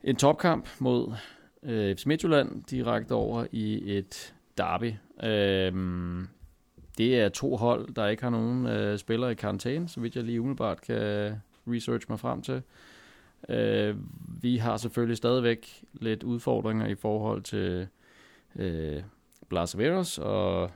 [0.04, 1.14] en topkamp mod
[1.64, 4.94] øh, FC Midtjylland direkte over i et derby.
[5.24, 6.28] Øhm,
[6.98, 10.24] det er to hold, der ikke har nogen øh, spillere i karantæne, så vidt jeg
[10.24, 11.34] lige umiddelbart kan
[11.68, 12.62] research mig frem til.
[13.50, 13.96] Øh,
[14.42, 17.88] vi har selvfølgelig stadigvæk lidt udfordringer i forhold til
[18.56, 19.04] øh,
[19.50, 20.72] Blas Veros, og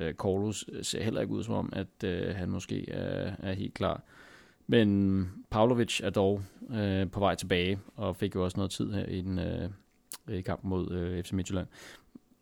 [0.00, 3.74] øh, Corlus ser heller ikke ud som om, at øh, han måske er, er helt
[3.74, 4.02] klar.
[4.66, 9.04] Men Pavlovic er dog øh, på vej tilbage, og fik jo også noget tid her
[9.04, 9.68] i, den, øh,
[10.38, 11.66] i kampen mod øh, FC Midtjylland.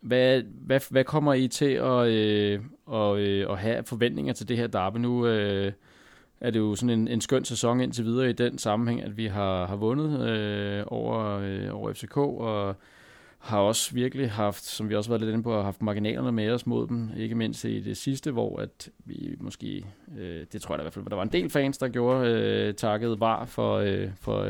[0.00, 4.56] Hvad, hvad, hvad kommer I til at, øh, og, øh, at have forventninger til det
[4.56, 4.98] her derby?
[4.98, 5.72] Nu øh,
[6.40, 9.26] er det jo sådan en, en skøn sæson indtil videre i den sammenhæng, at vi
[9.26, 12.76] har, har vundet øh, over, øh, over FCK, og
[13.38, 16.50] har også virkelig haft, som vi også har været lidt inde på, haft marginalerne med
[16.50, 19.86] os mod dem, ikke mindst i det sidste, hvor at vi måske,
[20.18, 22.30] øh, det tror jeg da i hvert fald, der var en del fans, der gjorde
[22.30, 24.42] øh, takket var for, øh, for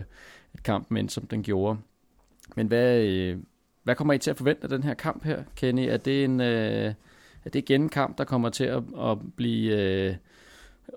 [0.55, 1.78] et kamp, men som den gjorde.
[2.57, 3.37] Men hvad, øh,
[3.82, 5.89] hvad kommer I til at forvente af den her kamp her, Kenny?
[5.89, 6.95] Er det en, øh,
[7.45, 9.82] er det igen en kamp, der kommer til at, at blive...
[9.82, 10.14] Øh,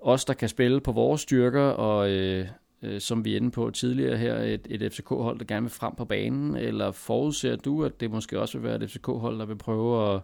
[0.02, 2.48] os, der kan spille på vores styrker, og øh,
[2.82, 5.94] øh, som vi er inde på tidligere her, et, et FCK-hold, der gerne vil frem
[5.94, 9.56] på banen, eller forudser du, at det måske også vil være et FCK-hold, der vil
[9.56, 10.20] prøve at,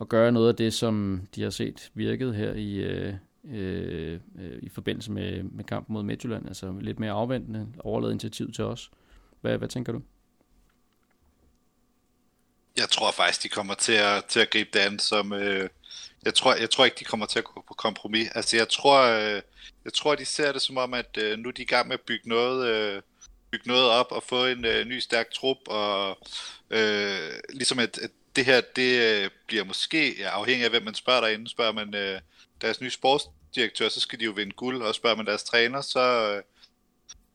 [0.00, 3.14] at gøre noget af det, som de har set virket her i, øh,
[3.52, 4.20] øh,
[4.62, 8.90] i forbindelse med, med kampen mod Midtjylland, altså lidt mere afventende, overlade initiativ til os.
[9.40, 10.02] Hvad, hvad tænker du?
[12.76, 15.68] Jeg tror faktisk, de kommer til at, til at gribe det an som, øh,
[16.24, 18.28] jeg tror, jeg tror ikke, de kommer til at gå på kompromis.
[18.34, 19.42] Altså, jeg tror, øh,
[19.84, 21.94] jeg tror, de ser det som om, at øh, nu er de i gang med
[21.94, 23.02] at bygge noget, øh,
[23.50, 26.18] bygge noget op og få en øh, ny stærk trup, og
[26.70, 30.94] øh, ligesom at, at det her, det øh, bliver måske, ja, afhængig af hvem man
[30.94, 32.20] spørger derinde, spørger man øh,
[32.60, 36.34] deres nye sportsdirektør, så skal de jo vinde guld, og spørger man deres træner, så,
[36.36, 36.42] øh,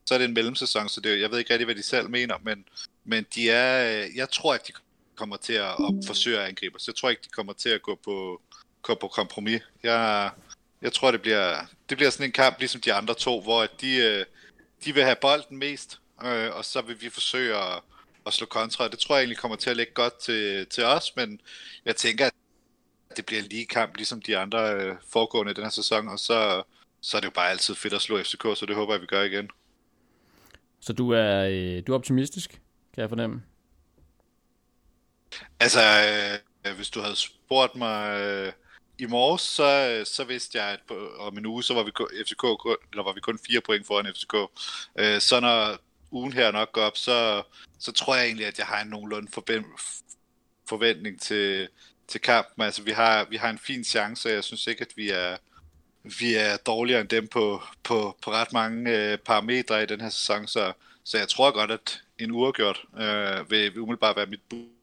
[0.06, 2.34] så er det en mellemsæson, så det, jeg ved ikke rigtig, hvad de selv mener,
[2.42, 2.64] men,
[3.04, 4.72] men de er, øh, jeg tror ikke, de
[5.14, 7.82] kommer til at, at forsøge at angribe, så jeg tror ikke, de kommer til at
[7.82, 8.42] gå på,
[8.82, 9.62] gå på kompromis.
[9.82, 10.30] Jeg,
[10.82, 13.96] jeg tror, det bliver, det bliver sådan en kamp, ligesom de andre to, hvor de,
[13.96, 14.24] øh,
[14.84, 17.82] de vil have bolden mest, øh, og så vil vi forsøge at,
[18.26, 18.88] at slå kontra.
[18.88, 21.40] Det tror jeg egentlig kommer til at lægge godt til, til os, men
[21.84, 22.32] jeg tænker, at
[23.16, 26.18] det bliver en lige kamp, ligesom de andre øh, foregående i den her sæson, og
[26.18, 26.62] så,
[27.00, 29.06] så er det jo bare altid fedt at slå FCK, så det håber jeg, vi
[29.06, 29.50] gør igen.
[30.80, 32.50] Så du er, du er optimistisk,
[32.94, 33.42] kan jeg fornemme?
[35.60, 35.80] Altså,
[36.66, 38.52] øh, hvis du havde spurgt mig øh,
[38.98, 41.90] i morges, så, så vidste jeg, at på, om en uge, så var vi,
[42.24, 42.44] FCK,
[42.92, 44.34] eller var vi kun fire point foran FCK.
[44.98, 45.78] Øh, så når
[46.10, 47.42] ugen her nok går op, så,
[47.78, 49.78] så tror jeg egentlig, at jeg har en nogenlunde forben-
[50.68, 51.68] forventning til,
[52.08, 52.64] til kampen.
[52.64, 55.36] Altså, vi har, vi har en fin chance, og jeg synes ikke, at vi er,
[56.02, 60.10] vi er dårligere end dem på, på, på ret mange øh, parametre i den her
[60.10, 60.72] sæson, så,
[61.04, 64.77] så jeg tror godt, at en uafgjort øh, vil, vil umiddelbart være mit bud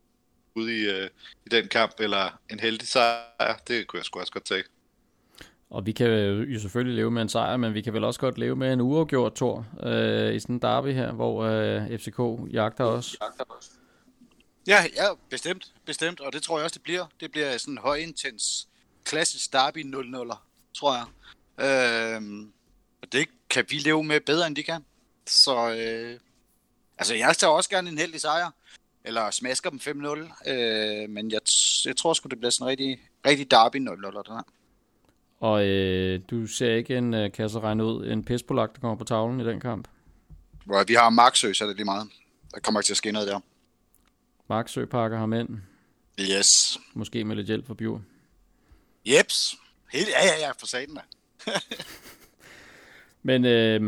[0.56, 1.10] i, øh,
[1.46, 4.64] i den kamp, eller en heldig sejr, det kunne jeg sgu også godt tage.
[5.70, 8.38] Og vi kan jo selvfølgelig leve med en sejr, men vi kan vel også godt
[8.38, 12.84] leve med en uafgjort tor øh, i sådan en derby her, hvor øh, FCK jagter
[12.84, 13.16] os.
[14.68, 17.06] Ja, ja, bestemt, bestemt, og det tror jeg også, det bliver.
[17.20, 18.68] Det bliver sådan en højintens,
[19.04, 20.38] klassisk derby 0-0'er,
[20.74, 21.06] tror jeg.
[21.66, 22.52] Øhm,
[23.02, 24.86] og det kan vi leve med bedre, end de kan.
[25.28, 26.20] Så, øh,
[26.98, 28.52] altså jeg tager også gerne en heldig sejr,
[29.08, 31.40] eller smasker dem 5-0, øh, men jeg,
[31.86, 34.44] jeg tror sgu, det bliver sådan en rigtig, rigtig derby 0-0'er, den her.
[35.40, 38.80] Og øh, du ser ikke en, øh, kan jeg så regne ud, en pispolak, der
[38.80, 39.88] kommer på tavlen i den kamp?
[40.66, 42.10] Hvor vi har Marksø, så er det lige meget.
[42.54, 43.40] Der kommer ikke til at ske noget der.
[44.50, 45.50] Marksø pakker ham ind,
[46.20, 46.78] Yes.
[46.94, 48.02] måske med lidt hjælp fra Bjur.
[49.06, 49.56] Jeps.
[49.94, 51.02] Helt, ja, ja, ja, for satan da.
[53.24, 53.82] Men, øh,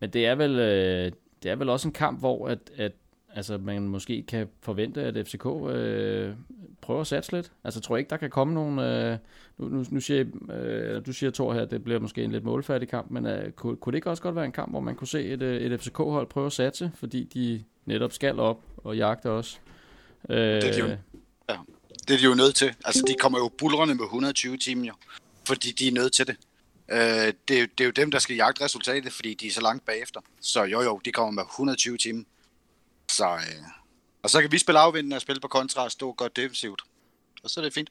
[0.00, 1.12] men det er vel øh,
[1.42, 2.92] det er vel også en kamp, hvor at, at
[3.38, 6.32] altså, man måske kan forvente, at FCK øh,
[6.80, 7.52] prøver at satse lidt.
[7.64, 8.78] Altså, tror jeg ikke, der kan komme nogen...
[8.78, 9.18] Øh,
[9.58, 12.44] nu, nu, nu siger, øh, du siger, Thor her, at det bliver måske en lidt
[12.44, 14.94] målfærdig kamp, men øh, kunne, kunne det ikke også godt være en kamp, hvor man
[14.94, 18.96] kunne se et, øh, et FCK-hold prøve at satse, fordi de netop skal op og
[18.96, 19.60] jagte os?
[20.28, 20.96] Øh, Det er de jo-
[22.08, 22.74] Det er de jo nødt til.
[22.84, 24.92] Altså, de kommer jo bullrende med 120 timer, jo.
[25.46, 26.36] Fordi de er nødt til det.
[26.92, 26.98] Øh,
[27.48, 29.84] det, er det er jo dem, der skal jagte resultatet, fordi de er så langt
[29.84, 30.20] bagefter.
[30.40, 32.22] Så jo jo, de kommer med 120 timer.
[33.10, 33.64] Så, øh,
[34.22, 36.82] og så kan vi spille afvindende og spille på kontra og stå godt defensivt.
[37.44, 37.90] Og så er det fint.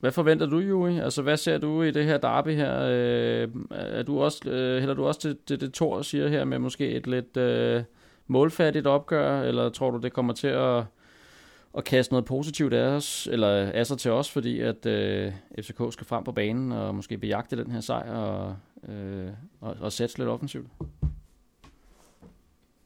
[0.00, 0.98] Hvad forventer du, Juri?
[0.98, 2.80] Altså, hvad ser du i det her derby her?
[2.80, 6.58] Øh, er du også, øh, hælder du også til, til det, Thor siger her, med
[6.58, 7.82] måske et lidt øh,
[8.26, 10.84] målfattigt opgør, eller tror du, det kommer til at,
[11.76, 15.92] at kaste noget positivt af os, eller af sig til os, fordi at øh, FCK
[15.92, 18.56] skal frem på banen og måske bejagte den her sejr og,
[18.88, 20.66] øh, og, og sætte lidt offensivt?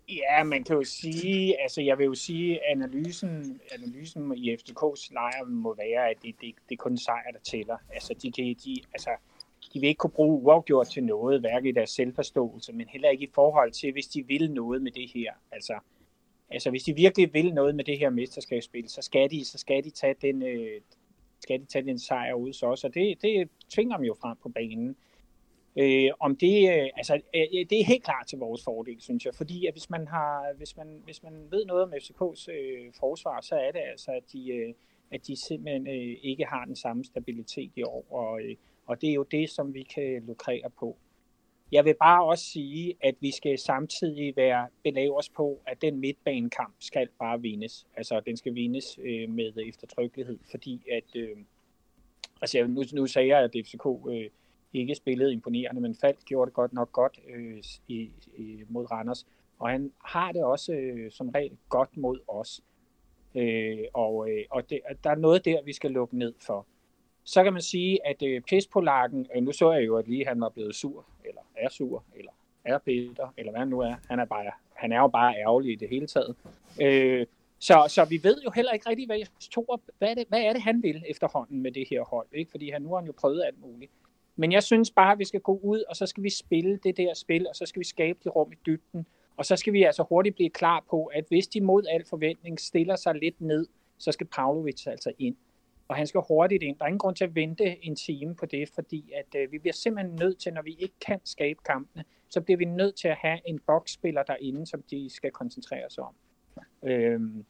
[0.09, 5.45] Ja, man kan jo sige, altså jeg vil jo sige, analysen, analysen i FCK's lejr
[5.45, 7.77] må være, at det, det, det er kun sejr, der tæller.
[7.91, 9.11] Altså de, kan, de, altså,
[9.75, 13.25] de vil ikke kunne bruge uafgjort til noget, hverken i deres selvforståelse, men heller ikke
[13.25, 15.33] i forhold til, hvis de vil noget med det her.
[15.53, 15.79] Altså,
[16.51, 19.85] altså hvis de virkelig vil noget med det her mesterskabsspil, så skal de, så skal
[19.85, 20.81] de tage den, øh,
[21.41, 24.37] skal de tage den sejr ud så også, og det, det tvinger dem jo frem
[24.43, 24.97] på banen.
[25.77, 29.35] Øh, om det, øh, altså, øh, det er helt klart til vores fordel, synes jeg,
[29.35, 33.41] fordi at hvis man har, hvis man, hvis man ved noget om FCK's øh, forsvar,
[33.41, 34.75] så er det altså, at de, øh,
[35.11, 38.57] at de simpelthen øh, ikke har den samme stabilitet i år, og, øh,
[38.87, 40.97] og det er jo det, som vi kan lukrere på.
[41.73, 46.01] Jeg vil bare også sige, at vi skal samtidig være belave os på, at den
[46.01, 47.87] midtbanekamp skal bare vindes.
[47.97, 51.37] Altså, den skal vindes øh, med eftertrykkelighed, fordi at, øh,
[52.41, 54.31] altså nu, nu sagde jeg, at FCK øh,
[54.81, 59.27] ikke spillede imponerende, men Falk gjorde det godt nok godt øh, i, i, mod Randers.
[59.59, 62.61] Og han har det også øh, som regel godt mod os.
[63.35, 66.67] Øh, og øh, og det, der er noget der, vi skal lukke ned for.
[67.25, 70.41] Så kan man sige, at øh, pispolakken, øh, nu så jeg jo, at lige han
[70.41, 72.33] var blevet sur, eller er sur, eller
[72.65, 73.95] er Peter, eller hvad han nu er.
[74.09, 76.37] Han er, bare, han er jo bare ærgerlig i det hele taget.
[76.83, 77.27] Øh,
[77.59, 79.19] så, så vi ved jo heller ikke rigtig, hvad,
[79.51, 82.27] Torup, hvad, er det, hvad er det, han vil efterhånden med det her hold.
[82.33, 82.51] Ikke?
[82.51, 83.93] Fordi han, nu har han jo prøvet alt muligt.
[84.37, 86.97] Men jeg synes bare, at vi skal gå ud, og så skal vi spille det
[86.97, 89.07] der spil, og så skal vi skabe det rum i dybden.
[89.37, 92.61] Og så skal vi altså hurtigt blive klar på, at hvis de mod al forventning
[92.61, 93.67] stiller sig lidt ned,
[93.99, 95.37] så skal Pavlovic altså ind.
[95.89, 96.79] Og han skal hurtigt ind.
[96.79, 99.59] Der er ingen grund til at vente en time på det, fordi at øh, vi
[99.59, 103.09] bliver simpelthen nødt til, når vi ikke kan skabe kampene, så bliver vi nødt til
[103.09, 106.15] at have en boksspiller derinde, som de skal koncentrere sig om.
[106.83, 107.45] Øhm,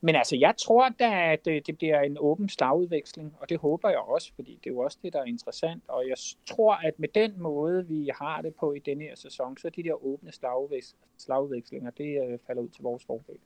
[0.00, 3.98] men altså, jeg tror da, at det bliver en åben slagudveksling, og det håber jeg
[3.98, 5.82] også, fordi det er jo også det, der er interessant.
[5.88, 6.16] Og jeg
[6.46, 9.82] tror, at med den måde, vi har det på i denne her sæson, så de
[9.82, 13.38] der åbne slagudveks- slagudvekslinger, det øh, falder ud til vores fordel.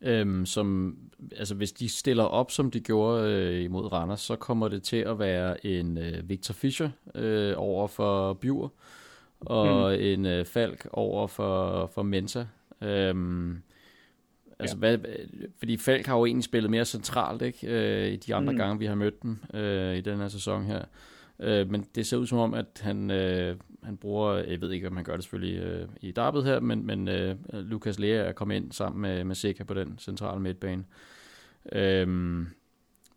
[0.00, 0.98] Øhm, som,
[1.36, 4.96] altså hvis de stiller op, som de gjorde øh, imod Randers, så kommer det til
[4.96, 8.72] at være en øh, Victor Fischer øh, over for Bjur,
[9.40, 10.00] og mm.
[10.00, 12.44] en øh, Falk over for, for Mensa.
[12.80, 13.62] Øhm,
[14.62, 14.96] altså, ja.
[14.96, 14.98] hvad,
[15.58, 17.66] fordi Falk har jo egentlig spillet mere centralt, ikke?
[17.66, 18.58] Øh, i de andre mm.
[18.58, 20.84] gange, vi har mødt dem øh, i den her sæson her.
[21.40, 24.88] Øh, men det ser ud som om, at han, øh, han bruger, jeg ved ikke,
[24.88, 28.32] om han gør det selvfølgelig øh, i darbet her, men, men øh, Lukas Lea er
[28.32, 30.84] kommet ind sammen med, med Sika på den centrale midtbane.
[31.72, 32.06] Øh,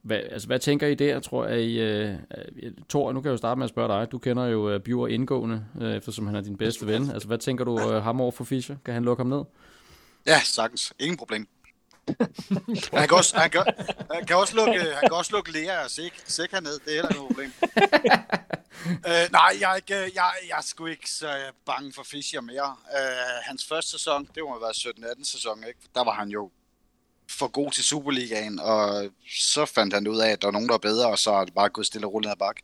[0.06, 1.62] hvad, altså, hvad tænker I der, tror jeg?
[1.62, 2.16] I, øh,
[2.90, 4.12] Thor, nu kan jeg jo starte med at spørge dig.
[4.12, 7.10] Du kender jo uh, Bjur indgående, øh, eftersom han er din bedste ven.
[7.10, 8.76] Altså, hvad tænker du øh, ham over for Fischer?
[8.86, 9.42] Kan han lukke ham ned?
[10.26, 10.94] Ja, sagtens.
[11.00, 11.48] Ingen problem.
[12.94, 13.64] han, kan også, han, kan,
[14.14, 16.80] han, kan også lukke, han kan også lukke Lea og Sik, Sik herned.
[16.80, 17.52] Det er heller ikke noget problem.
[18.86, 22.76] uh, nej, jeg er, ikke, jeg, jeg er sgu ikke så bange for Fischer mere.
[22.94, 25.80] Uh, hans første sæson, det må have været 17-18 sæson, ikke?
[25.96, 26.52] Der var han jo
[27.30, 30.74] for god til Superligaen, og så fandt han ud af, at der var nogen, der
[30.74, 32.56] var bedre, og så er det bare gået stille og roligt ned bak.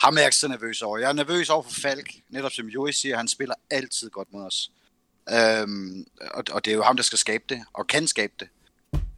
[0.00, 0.98] Ham er jeg ikke så nervøs over.
[0.98, 4.44] Jeg er nervøs over for Falk, netop som Joey siger, han spiller altid godt mod
[4.44, 4.70] os.
[5.30, 8.48] Øhm, og, og det er jo ham, der skal skabe det, og kan skabe det.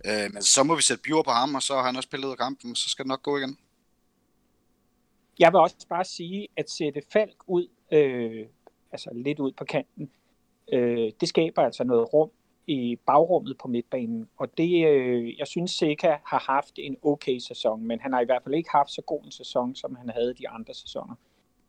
[0.07, 2.27] Øh, men så må vi sætte Bjur på ham, og så har han også spillet
[2.27, 3.59] ud af kampen, så skal det nok gå igen.
[5.39, 8.47] Jeg vil også bare sige, at sætte Falk ud, øh,
[8.93, 10.11] altså lidt ud på kanten,
[10.73, 12.31] øh, det skaber altså noget rum
[12.67, 14.29] i bagrummet på midtbanen.
[14.37, 18.25] Og det, øh, jeg synes, Seca har haft en okay sæson, men han har i
[18.25, 21.15] hvert fald ikke haft så god en sæson, som han havde de andre sæsoner.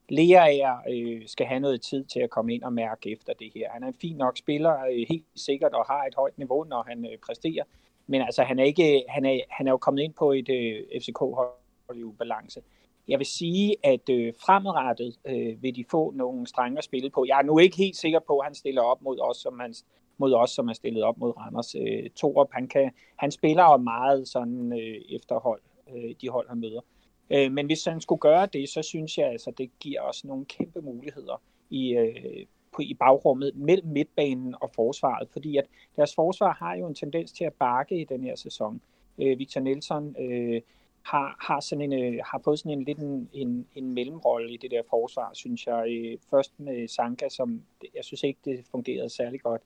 [0.10, 3.70] Lea øh, skal have noget tid til at komme ind og mærke efter det her.
[3.70, 6.86] Han er en fin nok spiller, øh, helt sikkert, og har et højt niveau, når
[6.88, 7.64] han øh, præsterer.
[8.08, 11.02] Men altså, han er, ikke, han er, han er jo kommet ind på et øh,
[11.02, 12.62] FCK-hold i ubalance.
[13.08, 17.26] Jeg vil sige, at øh, fremadrettet øh, vil de få nogle strenge at spille på.
[17.28, 19.74] Jeg er nu ikke helt sikker på, at han stiller op mod os, som han,
[20.18, 21.76] mod os, som er stillet op mod Randers.
[21.76, 25.62] Øh, Torup, han, kan, han spiller jo meget sådan øh, efterhold,
[25.96, 26.80] øh, de hold, han møder.
[26.80, 26.99] Øh,
[27.30, 30.46] Øh, men hvis han skulle gøre det, så synes jeg, altså, det giver os nogle
[30.46, 35.66] kæmpe muligheder i, øh, på, i bagrummet mellem midtbanen og forsvaret, fordi at
[35.96, 38.82] deres forsvar har jo en tendens til at bakke i den her sæson.
[39.18, 40.62] Øh, Victor Nelson øh,
[41.02, 44.58] har, har, sådan en, øh, har fået sådan en lidt en, en, en mellemrolle i
[44.58, 45.86] det der forsvar, synes jeg.
[45.90, 47.62] Øh, først med Sanka, som
[47.96, 49.62] jeg synes ikke, det fungerede særlig godt.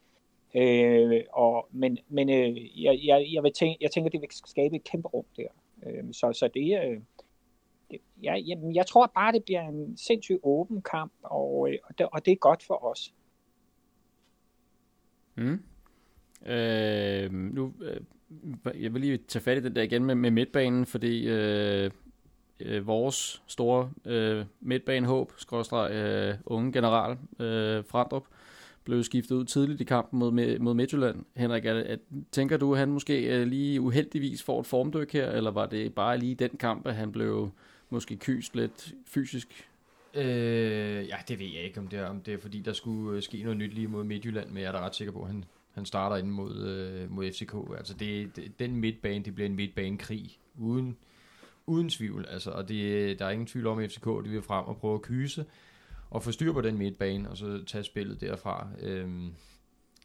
[0.56, 4.76] Øh, og, men men øh, jeg, jeg, jeg, vil tænke, jeg tænker, det vil skabe
[4.76, 5.48] et kæmpe rum der.
[5.86, 7.00] Øh, så, så det, øh,
[8.24, 12.08] ja, jeg, jeg, tror bare, det bliver en sindssygt åben kamp, og, øh, og, det,
[12.12, 13.14] og det er godt for os.
[15.36, 15.60] Mm.
[16.52, 18.02] Øh, nu, øh,
[18.84, 21.92] jeg vil lige tage fat i den der igen med, med midtbanen, fordi øh,
[22.60, 28.24] øh, vores store øh, midtbanehåb, skråstreg øh, unge general, øh, Frandrup,
[28.84, 31.26] blev skiftet ud tidligt i kampen mod, mod Midtjylland.
[31.36, 31.98] Henrik, er, er,
[32.32, 35.96] tænker du, at han måske øh, lige uheldigvis får et formdyk her, eller var det
[35.96, 37.50] bare lige den kamp, at han blev
[37.90, 39.68] måske kyst lidt fysisk?
[40.14, 43.18] Øh, ja, det ved jeg ikke, om det er, om det er fordi, der skulle
[43.18, 45.28] øh, ske noget nyt lige mod Midtjylland, men jeg er da ret sikker på, at
[45.28, 47.56] han, han starter ind mod, øh, mod FCK.
[47.78, 50.98] Altså det, det, den midtbane, det bliver en midtbanekrig, uden,
[51.66, 52.26] uden tvivl.
[52.30, 54.96] Altså, og det, der er ingen tvivl om, at FCK de vil frem og prøve
[54.96, 55.46] at kyse
[56.10, 58.68] og få styr på den midtbane, og så tage spillet derfra.
[58.80, 59.10] Øh,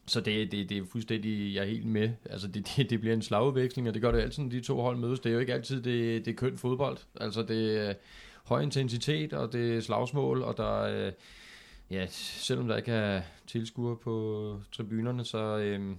[0.09, 2.11] så det, det, det er fuldstændig, jeg er helt med.
[2.31, 4.81] Altså det, det, det bliver en slagudveksling, og det gør det altid, når de to
[4.81, 5.21] hold mødes.
[5.21, 6.99] Det er jo ikke altid det, det er fodbold.
[7.21, 7.95] Altså det er øh,
[8.45, 11.13] høj intensitet, og det er slagsmål, og der er,
[11.91, 15.99] ja, selvom der ikke er tilskuere på tribunerne, så, øhm,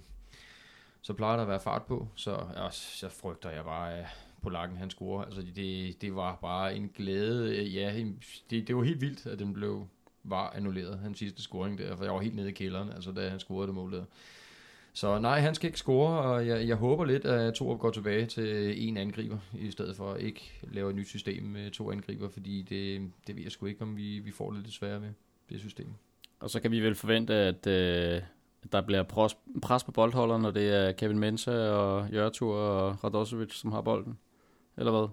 [1.02, 2.08] så plejer der at være fart på.
[2.14, 4.06] Så ja, så frygter jeg bare, at
[4.42, 5.24] polakken han scorer.
[5.24, 7.62] Altså det, det var bare en glæde.
[7.62, 8.04] Ja,
[8.50, 9.86] det, det var helt vildt, at den blev
[10.24, 13.28] var annulleret, hans sidste scoring der, for jeg var helt nede i kælderen, altså da
[13.28, 14.04] han scorede det mål der.
[14.92, 18.26] Så nej, han skal ikke score, og jeg, jeg håber lidt, at Torup går tilbage
[18.26, 22.28] til en angriber, i stedet for at ikke lave et nyt system med to angriber,
[22.28, 25.10] fordi det, det ved jeg sgu ikke, om vi, vi får det lidt sværere med,
[25.48, 25.88] det system.
[26.40, 28.22] Og så kan vi vel forvente, at øh,
[28.72, 33.54] der bliver pres, pres på boldholderen, når det er Kevin Mensa og Jørtur og Radosevic,
[33.54, 34.18] som har bolden,
[34.76, 35.08] eller hvad?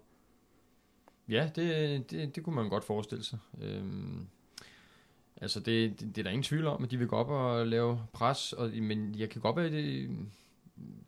[1.30, 3.40] Ja, det, det, det kunne man godt forestille sig.
[3.62, 4.28] Øhm,
[5.42, 7.68] Altså, det, det, det er der ingen tvivl om, at de vil gå op og
[7.68, 10.10] lave pres, og, men jeg kan godt være, det,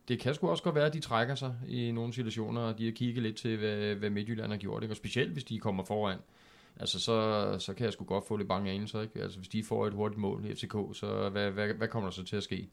[0.07, 2.85] det kan sgu også godt være, at de trækker sig i nogle situationer, og de
[2.85, 4.93] har kigget lidt til, hvad, hvad Midtjylland har gjort, ikke?
[4.93, 6.17] og specielt hvis de kommer foran.
[6.79, 9.21] Altså, så, så kan jeg sgu godt få lidt bange anelser, ikke?
[9.21, 12.13] Altså, hvis de får et hurtigt mål i FCK, så hvad, hvad, hvad kommer der
[12.13, 12.69] så til at ske?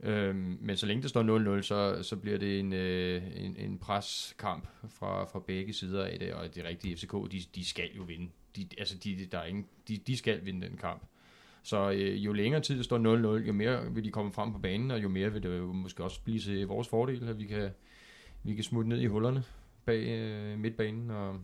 [0.00, 3.78] Øhm, men så længe det står 0-0, så, så bliver det en, øh, en, en
[3.78, 8.02] preskamp fra, fra begge sider af det, og det rigtige FCK, de, de skal jo
[8.02, 11.02] vinde de, altså de, der er ingen, de, de skal vinde den kamp.
[11.62, 14.58] Så øh, jo længere tid det står 0-0, jo mere vil de komme frem på
[14.58, 17.46] banen, og jo mere vil det jo måske også blive til vores fordel, at vi
[17.46, 17.70] kan,
[18.42, 19.44] vi kan smutte ned i hullerne
[19.84, 21.40] bag øh, midtbanen og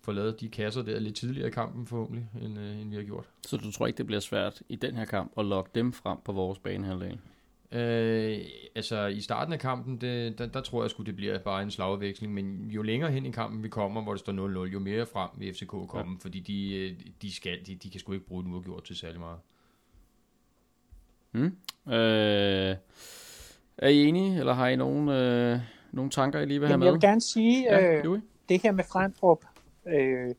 [0.00, 3.02] få lavet de kasser der lidt tidligere i kampen forhåbentlig, end, øh, end vi har
[3.02, 3.28] gjort.
[3.46, 6.18] Så du tror ikke, det bliver svært i den her kamp at lokke dem frem
[6.24, 7.18] på vores banehalvdel?
[7.72, 8.38] Øh,
[8.74, 11.70] altså i starten af kampen, det, der, der tror jeg sgu det bliver bare en
[11.70, 15.06] slagveksling, men jo længere hen i kampen vi kommer, hvor det står 0-0, jo mere
[15.06, 16.18] frem vil FCK komme, ja.
[16.20, 16.92] fordi de, øh,
[17.22, 19.38] de, skal, de, de kan sgu ikke bruge den uafgjort til særlig meget.
[21.32, 21.56] Mm.
[21.92, 22.76] Øh,
[23.78, 25.58] er I enige, eller har I nogen, øh,
[25.92, 26.86] nogle tanker, I lige vil have Jamen, med?
[26.86, 28.22] jeg vil gerne sige, Ja, øh, Louis?
[28.48, 29.44] det her med Frendrup,
[29.86, 30.34] øh,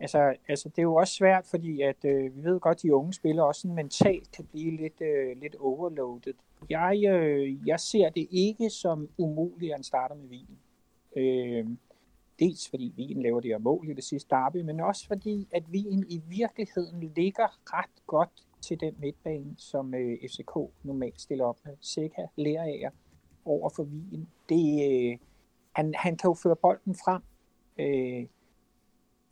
[0.00, 2.94] altså, altså det er jo også svært, fordi at øh, vi ved godt, at de
[2.94, 6.34] unge spillere også sådan mentalt kan blive lidt, øh, lidt overloaded.
[6.70, 10.58] Jeg, øh, jeg ser det ikke som umuligt, at han starter med Wien.
[11.16, 11.66] Øh,
[12.38, 15.62] dels fordi Wien laver det her mål i det sidste derby, men også fordi, at
[15.70, 21.58] Wien i virkeligheden ligger ret godt til den midtbane, som øh, FCK normalt stiller op
[21.64, 21.76] med.
[21.80, 22.90] Seca, Lerager
[23.44, 24.28] over for Wien.
[24.48, 25.18] Det, øh,
[25.72, 27.22] han, han kan jo føre bolden frem.
[27.78, 28.26] Øh,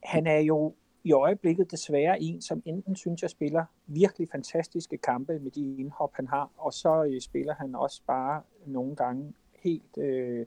[0.04, 0.74] han er jo
[1.04, 6.14] i øjeblikket desværre en, som enten synes jeg spiller virkelig fantastiske kampe med de indhop,
[6.14, 10.46] han har, og så øh, spiller han også bare nogle gange helt øh,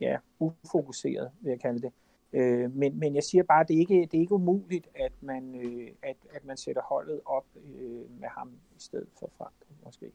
[0.00, 1.92] ja, ufokuseret, vil jeg kalde det.
[2.32, 5.12] Øh, men, men jeg siger bare, at det er ikke, det er ikke umuligt, at
[5.20, 9.54] man, øh, at, at man sætter holdet op øh, med ham i stedet for Frank,
[9.84, 10.12] måske.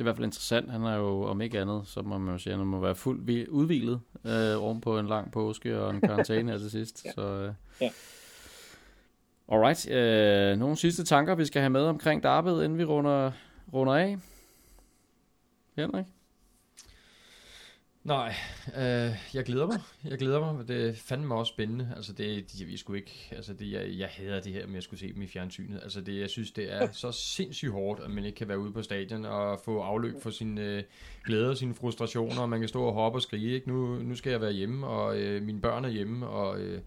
[0.00, 0.70] Det er i hvert fald interessant.
[0.70, 2.94] Han er jo, om ikke andet, så må man jo sige, at han må være
[2.94, 7.02] fuldt vi- udvilet øh, oven på en lang påske og en karantæne her til sidst.
[7.06, 7.12] Ja.
[7.12, 7.52] Så, øh.
[7.80, 7.90] Ja.
[9.52, 9.90] Alright.
[9.90, 13.30] Øh, nogle sidste tanker, vi skal have med omkring Darby, inden vi runder,
[13.72, 14.18] runder af?
[15.76, 16.04] Henrik?
[18.04, 18.34] Nej,
[18.76, 19.80] øh, jeg glæder mig.
[20.04, 20.68] Jeg glæder mig.
[20.68, 21.92] Det fandt mig også spændende.
[21.96, 24.82] Altså det, de, vi skulle ikke, altså det, jeg, jeg hader det her med at
[24.82, 25.80] skulle se dem i fjernsynet.
[25.82, 28.72] Altså det, jeg synes, det er så sindssygt hårdt, at man ikke kan være ude
[28.72, 30.82] på stadion og få afløb for sin øh,
[31.24, 33.54] glæde og sine frustrationer, og man kan stå og hoppe og skrige.
[33.54, 33.68] Ikke?
[33.68, 36.80] Nu, nu skal jeg være hjemme, og øh, mine børn er hjemme, og øh,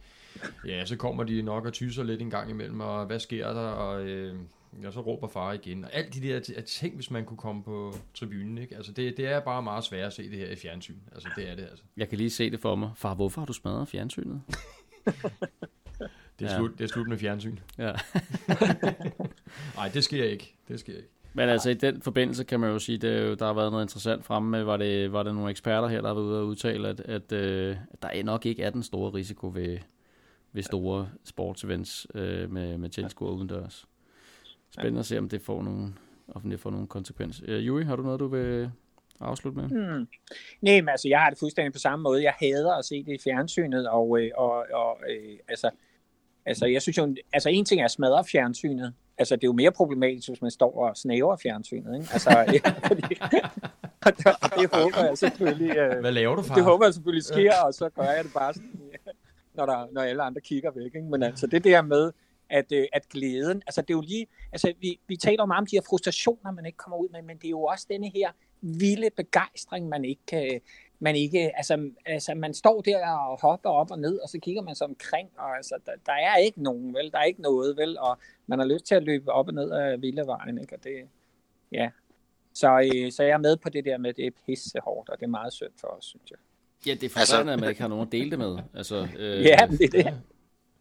[0.68, 3.68] ja, så kommer de nok og tyser lidt en gang imellem, og hvad sker der,
[3.68, 4.36] og øh,
[4.84, 5.86] ja, så råber far igen.
[5.86, 8.76] Og alt de der t- ting, hvis man kunne komme på tribunen, ikke?
[8.76, 10.98] Altså det, det er bare meget svært at se det her i fjernsyn.
[11.12, 11.84] Altså det er det altså.
[11.98, 12.92] Jeg kan lige se det for mig.
[12.96, 14.42] Far, hvorfor har du smadret fjernsynet?
[16.40, 16.58] Det er, Ja.
[16.58, 17.58] slut, det er slut med fjernsyn.
[17.78, 17.92] Ja.
[19.76, 20.56] Nej, det sker ikke.
[20.68, 21.10] Det sker ikke.
[21.34, 24.26] Men altså i den forbindelse kan man jo sige, jo, der har været noget interessant
[24.26, 26.88] fremme med, var det, var det nogle eksperter her, der har været ude og udtale,
[26.90, 29.78] at, at, øh, at der nok ikke er den store risiko ved,
[30.54, 33.86] ved store sportsevents øh, med, med tilskuere udendørs.
[34.74, 35.94] Spændende at se, om det får nogle,
[36.28, 37.44] om det får nogle konsekvenser.
[37.48, 38.72] Øh, Juri, har du noget, du vil
[39.20, 39.70] afslutte med?
[39.70, 40.08] Hmm.
[40.62, 42.24] Nej, men altså, jeg har det fuldstændig på samme måde.
[42.24, 45.70] Jeg hader at se det i fjernsynet, og, øh, og, og øh, altså,
[46.46, 48.94] altså, jeg synes jo, altså en ting er at smadre fjernsynet.
[49.18, 52.08] Altså, det er jo mere problematisk, hvis man står og snæver fjernsynet, ikke?
[52.14, 53.02] Altså, ja, fordi,
[54.06, 56.56] og det, og det håber jeg selvfølgelig, øh, Hvad laver du, far?
[56.56, 59.12] det håber jeg selvfølgelig sker, og så gør jeg det bare sådan, ja,
[59.58, 61.02] når, der, når alle andre kigger væk, ikke?
[61.02, 62.12] Men altså, det der med,
[62.54, 65.62] at, øh, at glæden, altså det er jo lige, altså vi, vi taler jo meget
[65.62, 68.10] om de her frustrationer, man ikke kommer ud med, men det er jo også denne
[68.10, 68.32] her
[68.62, 70.62] vilde begejstring, man ikke kan,
[70.99, 74.62] man ikke, altså, altså man står der og hopper op og ned, og så kigger
[74.62, 77.78] man sig omkring, og altså, der, der er ikke nogen, vel, der er ikke noget,
[77.78, 80.84] vel, og man har lyst til at løbe op og ned af Villevejen, ikke, og
[80.84, 81.08] det,
[81.72, 81.89] ja.
[82.54, 85.20] Så, øh, så jeg er med på det der med, at det er pissehårdt, og
[85.20, 86.39] det er meget synd for os, synes jeg.
[86.88, 88.58] Ja, det er frustrerende, at man ikke har nogen at dele det med.
[88.76, 90.22] Altså, øh, Ja, det er det.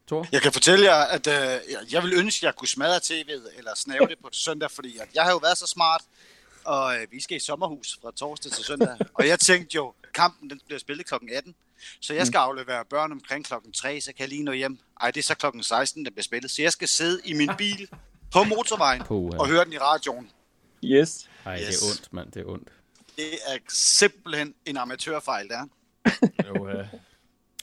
[0.09, 0.27] Thor?
[0.33, 1.61] Jeg kan fortælle jer, at øh,
[1.93, 5.09] jeg vil ønske, at jeg kunne smadre tv'et eller snave det på søndag, fordi at
[5.15, 6.03] jeg har jo været så smart,
[6.65, 8.97] og øh, vi skal i sommerhus fra torsdag til søndag.
[9.19, 11.55] og jeg tænkte jo, kampen den bliver spillet klokken 18,
[12.01, 14.79] så jeg skal aflevere børn omkring klokken 3, så kan jeg lige nå hjem.
[15.01, 16.51] Ej, det er så klokken 16, den bliver spillet.
[16.51, 17.89] Så jeg skal sidde i min bil
[18.33, 19.39] på motorvejen Puha.
[19.39, 20.31] og høre den i radioen.
[20.85, 21.29] Yes.
[21.45, 21.83] Ej, det Yes.
[21.83, 22.33] er ondt, mand.
[22.33, 22.69] Det er ondt.
[23.17, 25.67] Det er simpelthen en amatørfejl, der.
[26.49, 26.85] Jo, ja.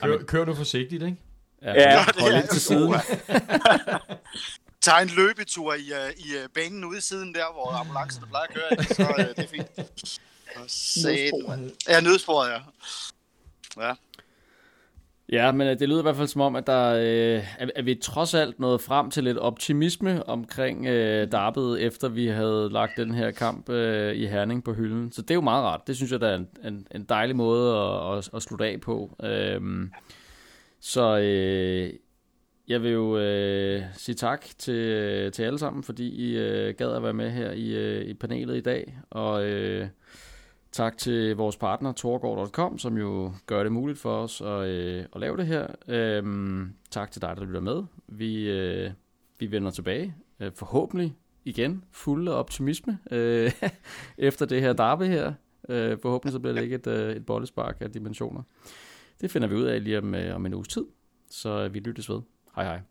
[0.01, 1.17] Kør, kør nu forsigtigt, ikke?
[1.61, 2.05] Ja, Ja.
[2.19, 2.93] hold lidt til siden.
[4.81, 8.45] Tag en løbetur i, uh, i uh, banen ude i siden der, hvor ambulancerne plejer
[8.49, 9.67] at køre, så uh, det er fint.
[10.67, 11.71] Satan.
[11.89, 12.59] Ja, nødsporet, ja.
[13.87, 13.93] Ja.
[15.31, 17.85] Ja, men øh, det lyder i hvert fald som om, at, der, øh, at, at
[17.85, 22.97] vi trods alt nåede frem til lidt optimisme omkring øh, Darbyet, efter vi havde lagt
[22.97, 25.11] den her kamp øh, i Herning på hylden.
[25.11, 25.87] Så det er jo meget rart.
[25.87, 28.81] Det synes jeg, der er en, en, en dejlig måde at, at, at slutte af
[28.81, 29.15] på.
[29.23, 29.91] Øhm,
[30.79, 31.93] så øh,
[32.67, 36.91] jeg vil jo øh, sige tak til, øh, til alle sammen, fordi I øh, gad
[36.91, 38.99] at være med her i, øh, i panelet i dag.
[39.09, 39.87] Og øh,
[40.71, 45.21] tak til vores partner Torgård.com, som jo gør det muligt for os at, øh, at
[45.21, 45.67] lave det her.
[45.87, 46.23] Øh,
[46.91, 47.83] tak til dig, der lytter med.
[48.07, 48.91] Vi, øh,
[49.39, 51.15] vi vender tilbage, øh, forhåbentlig
[51.45, 53.51] igen, fuld af optimisme, øh,
[54.17, 55.33] efter det her derby her.
[55.69, 58.41] Øh, forhåbentlig så bliver det ikke et, øh, et bollespark af dimensioner.
[59.21, 60.85] Det finder vi ud af lige om, øh, om en uges tid,
[61.29, 62.21] så øh, vi lyttes ved.
[62.55, 62.81] Hej hej.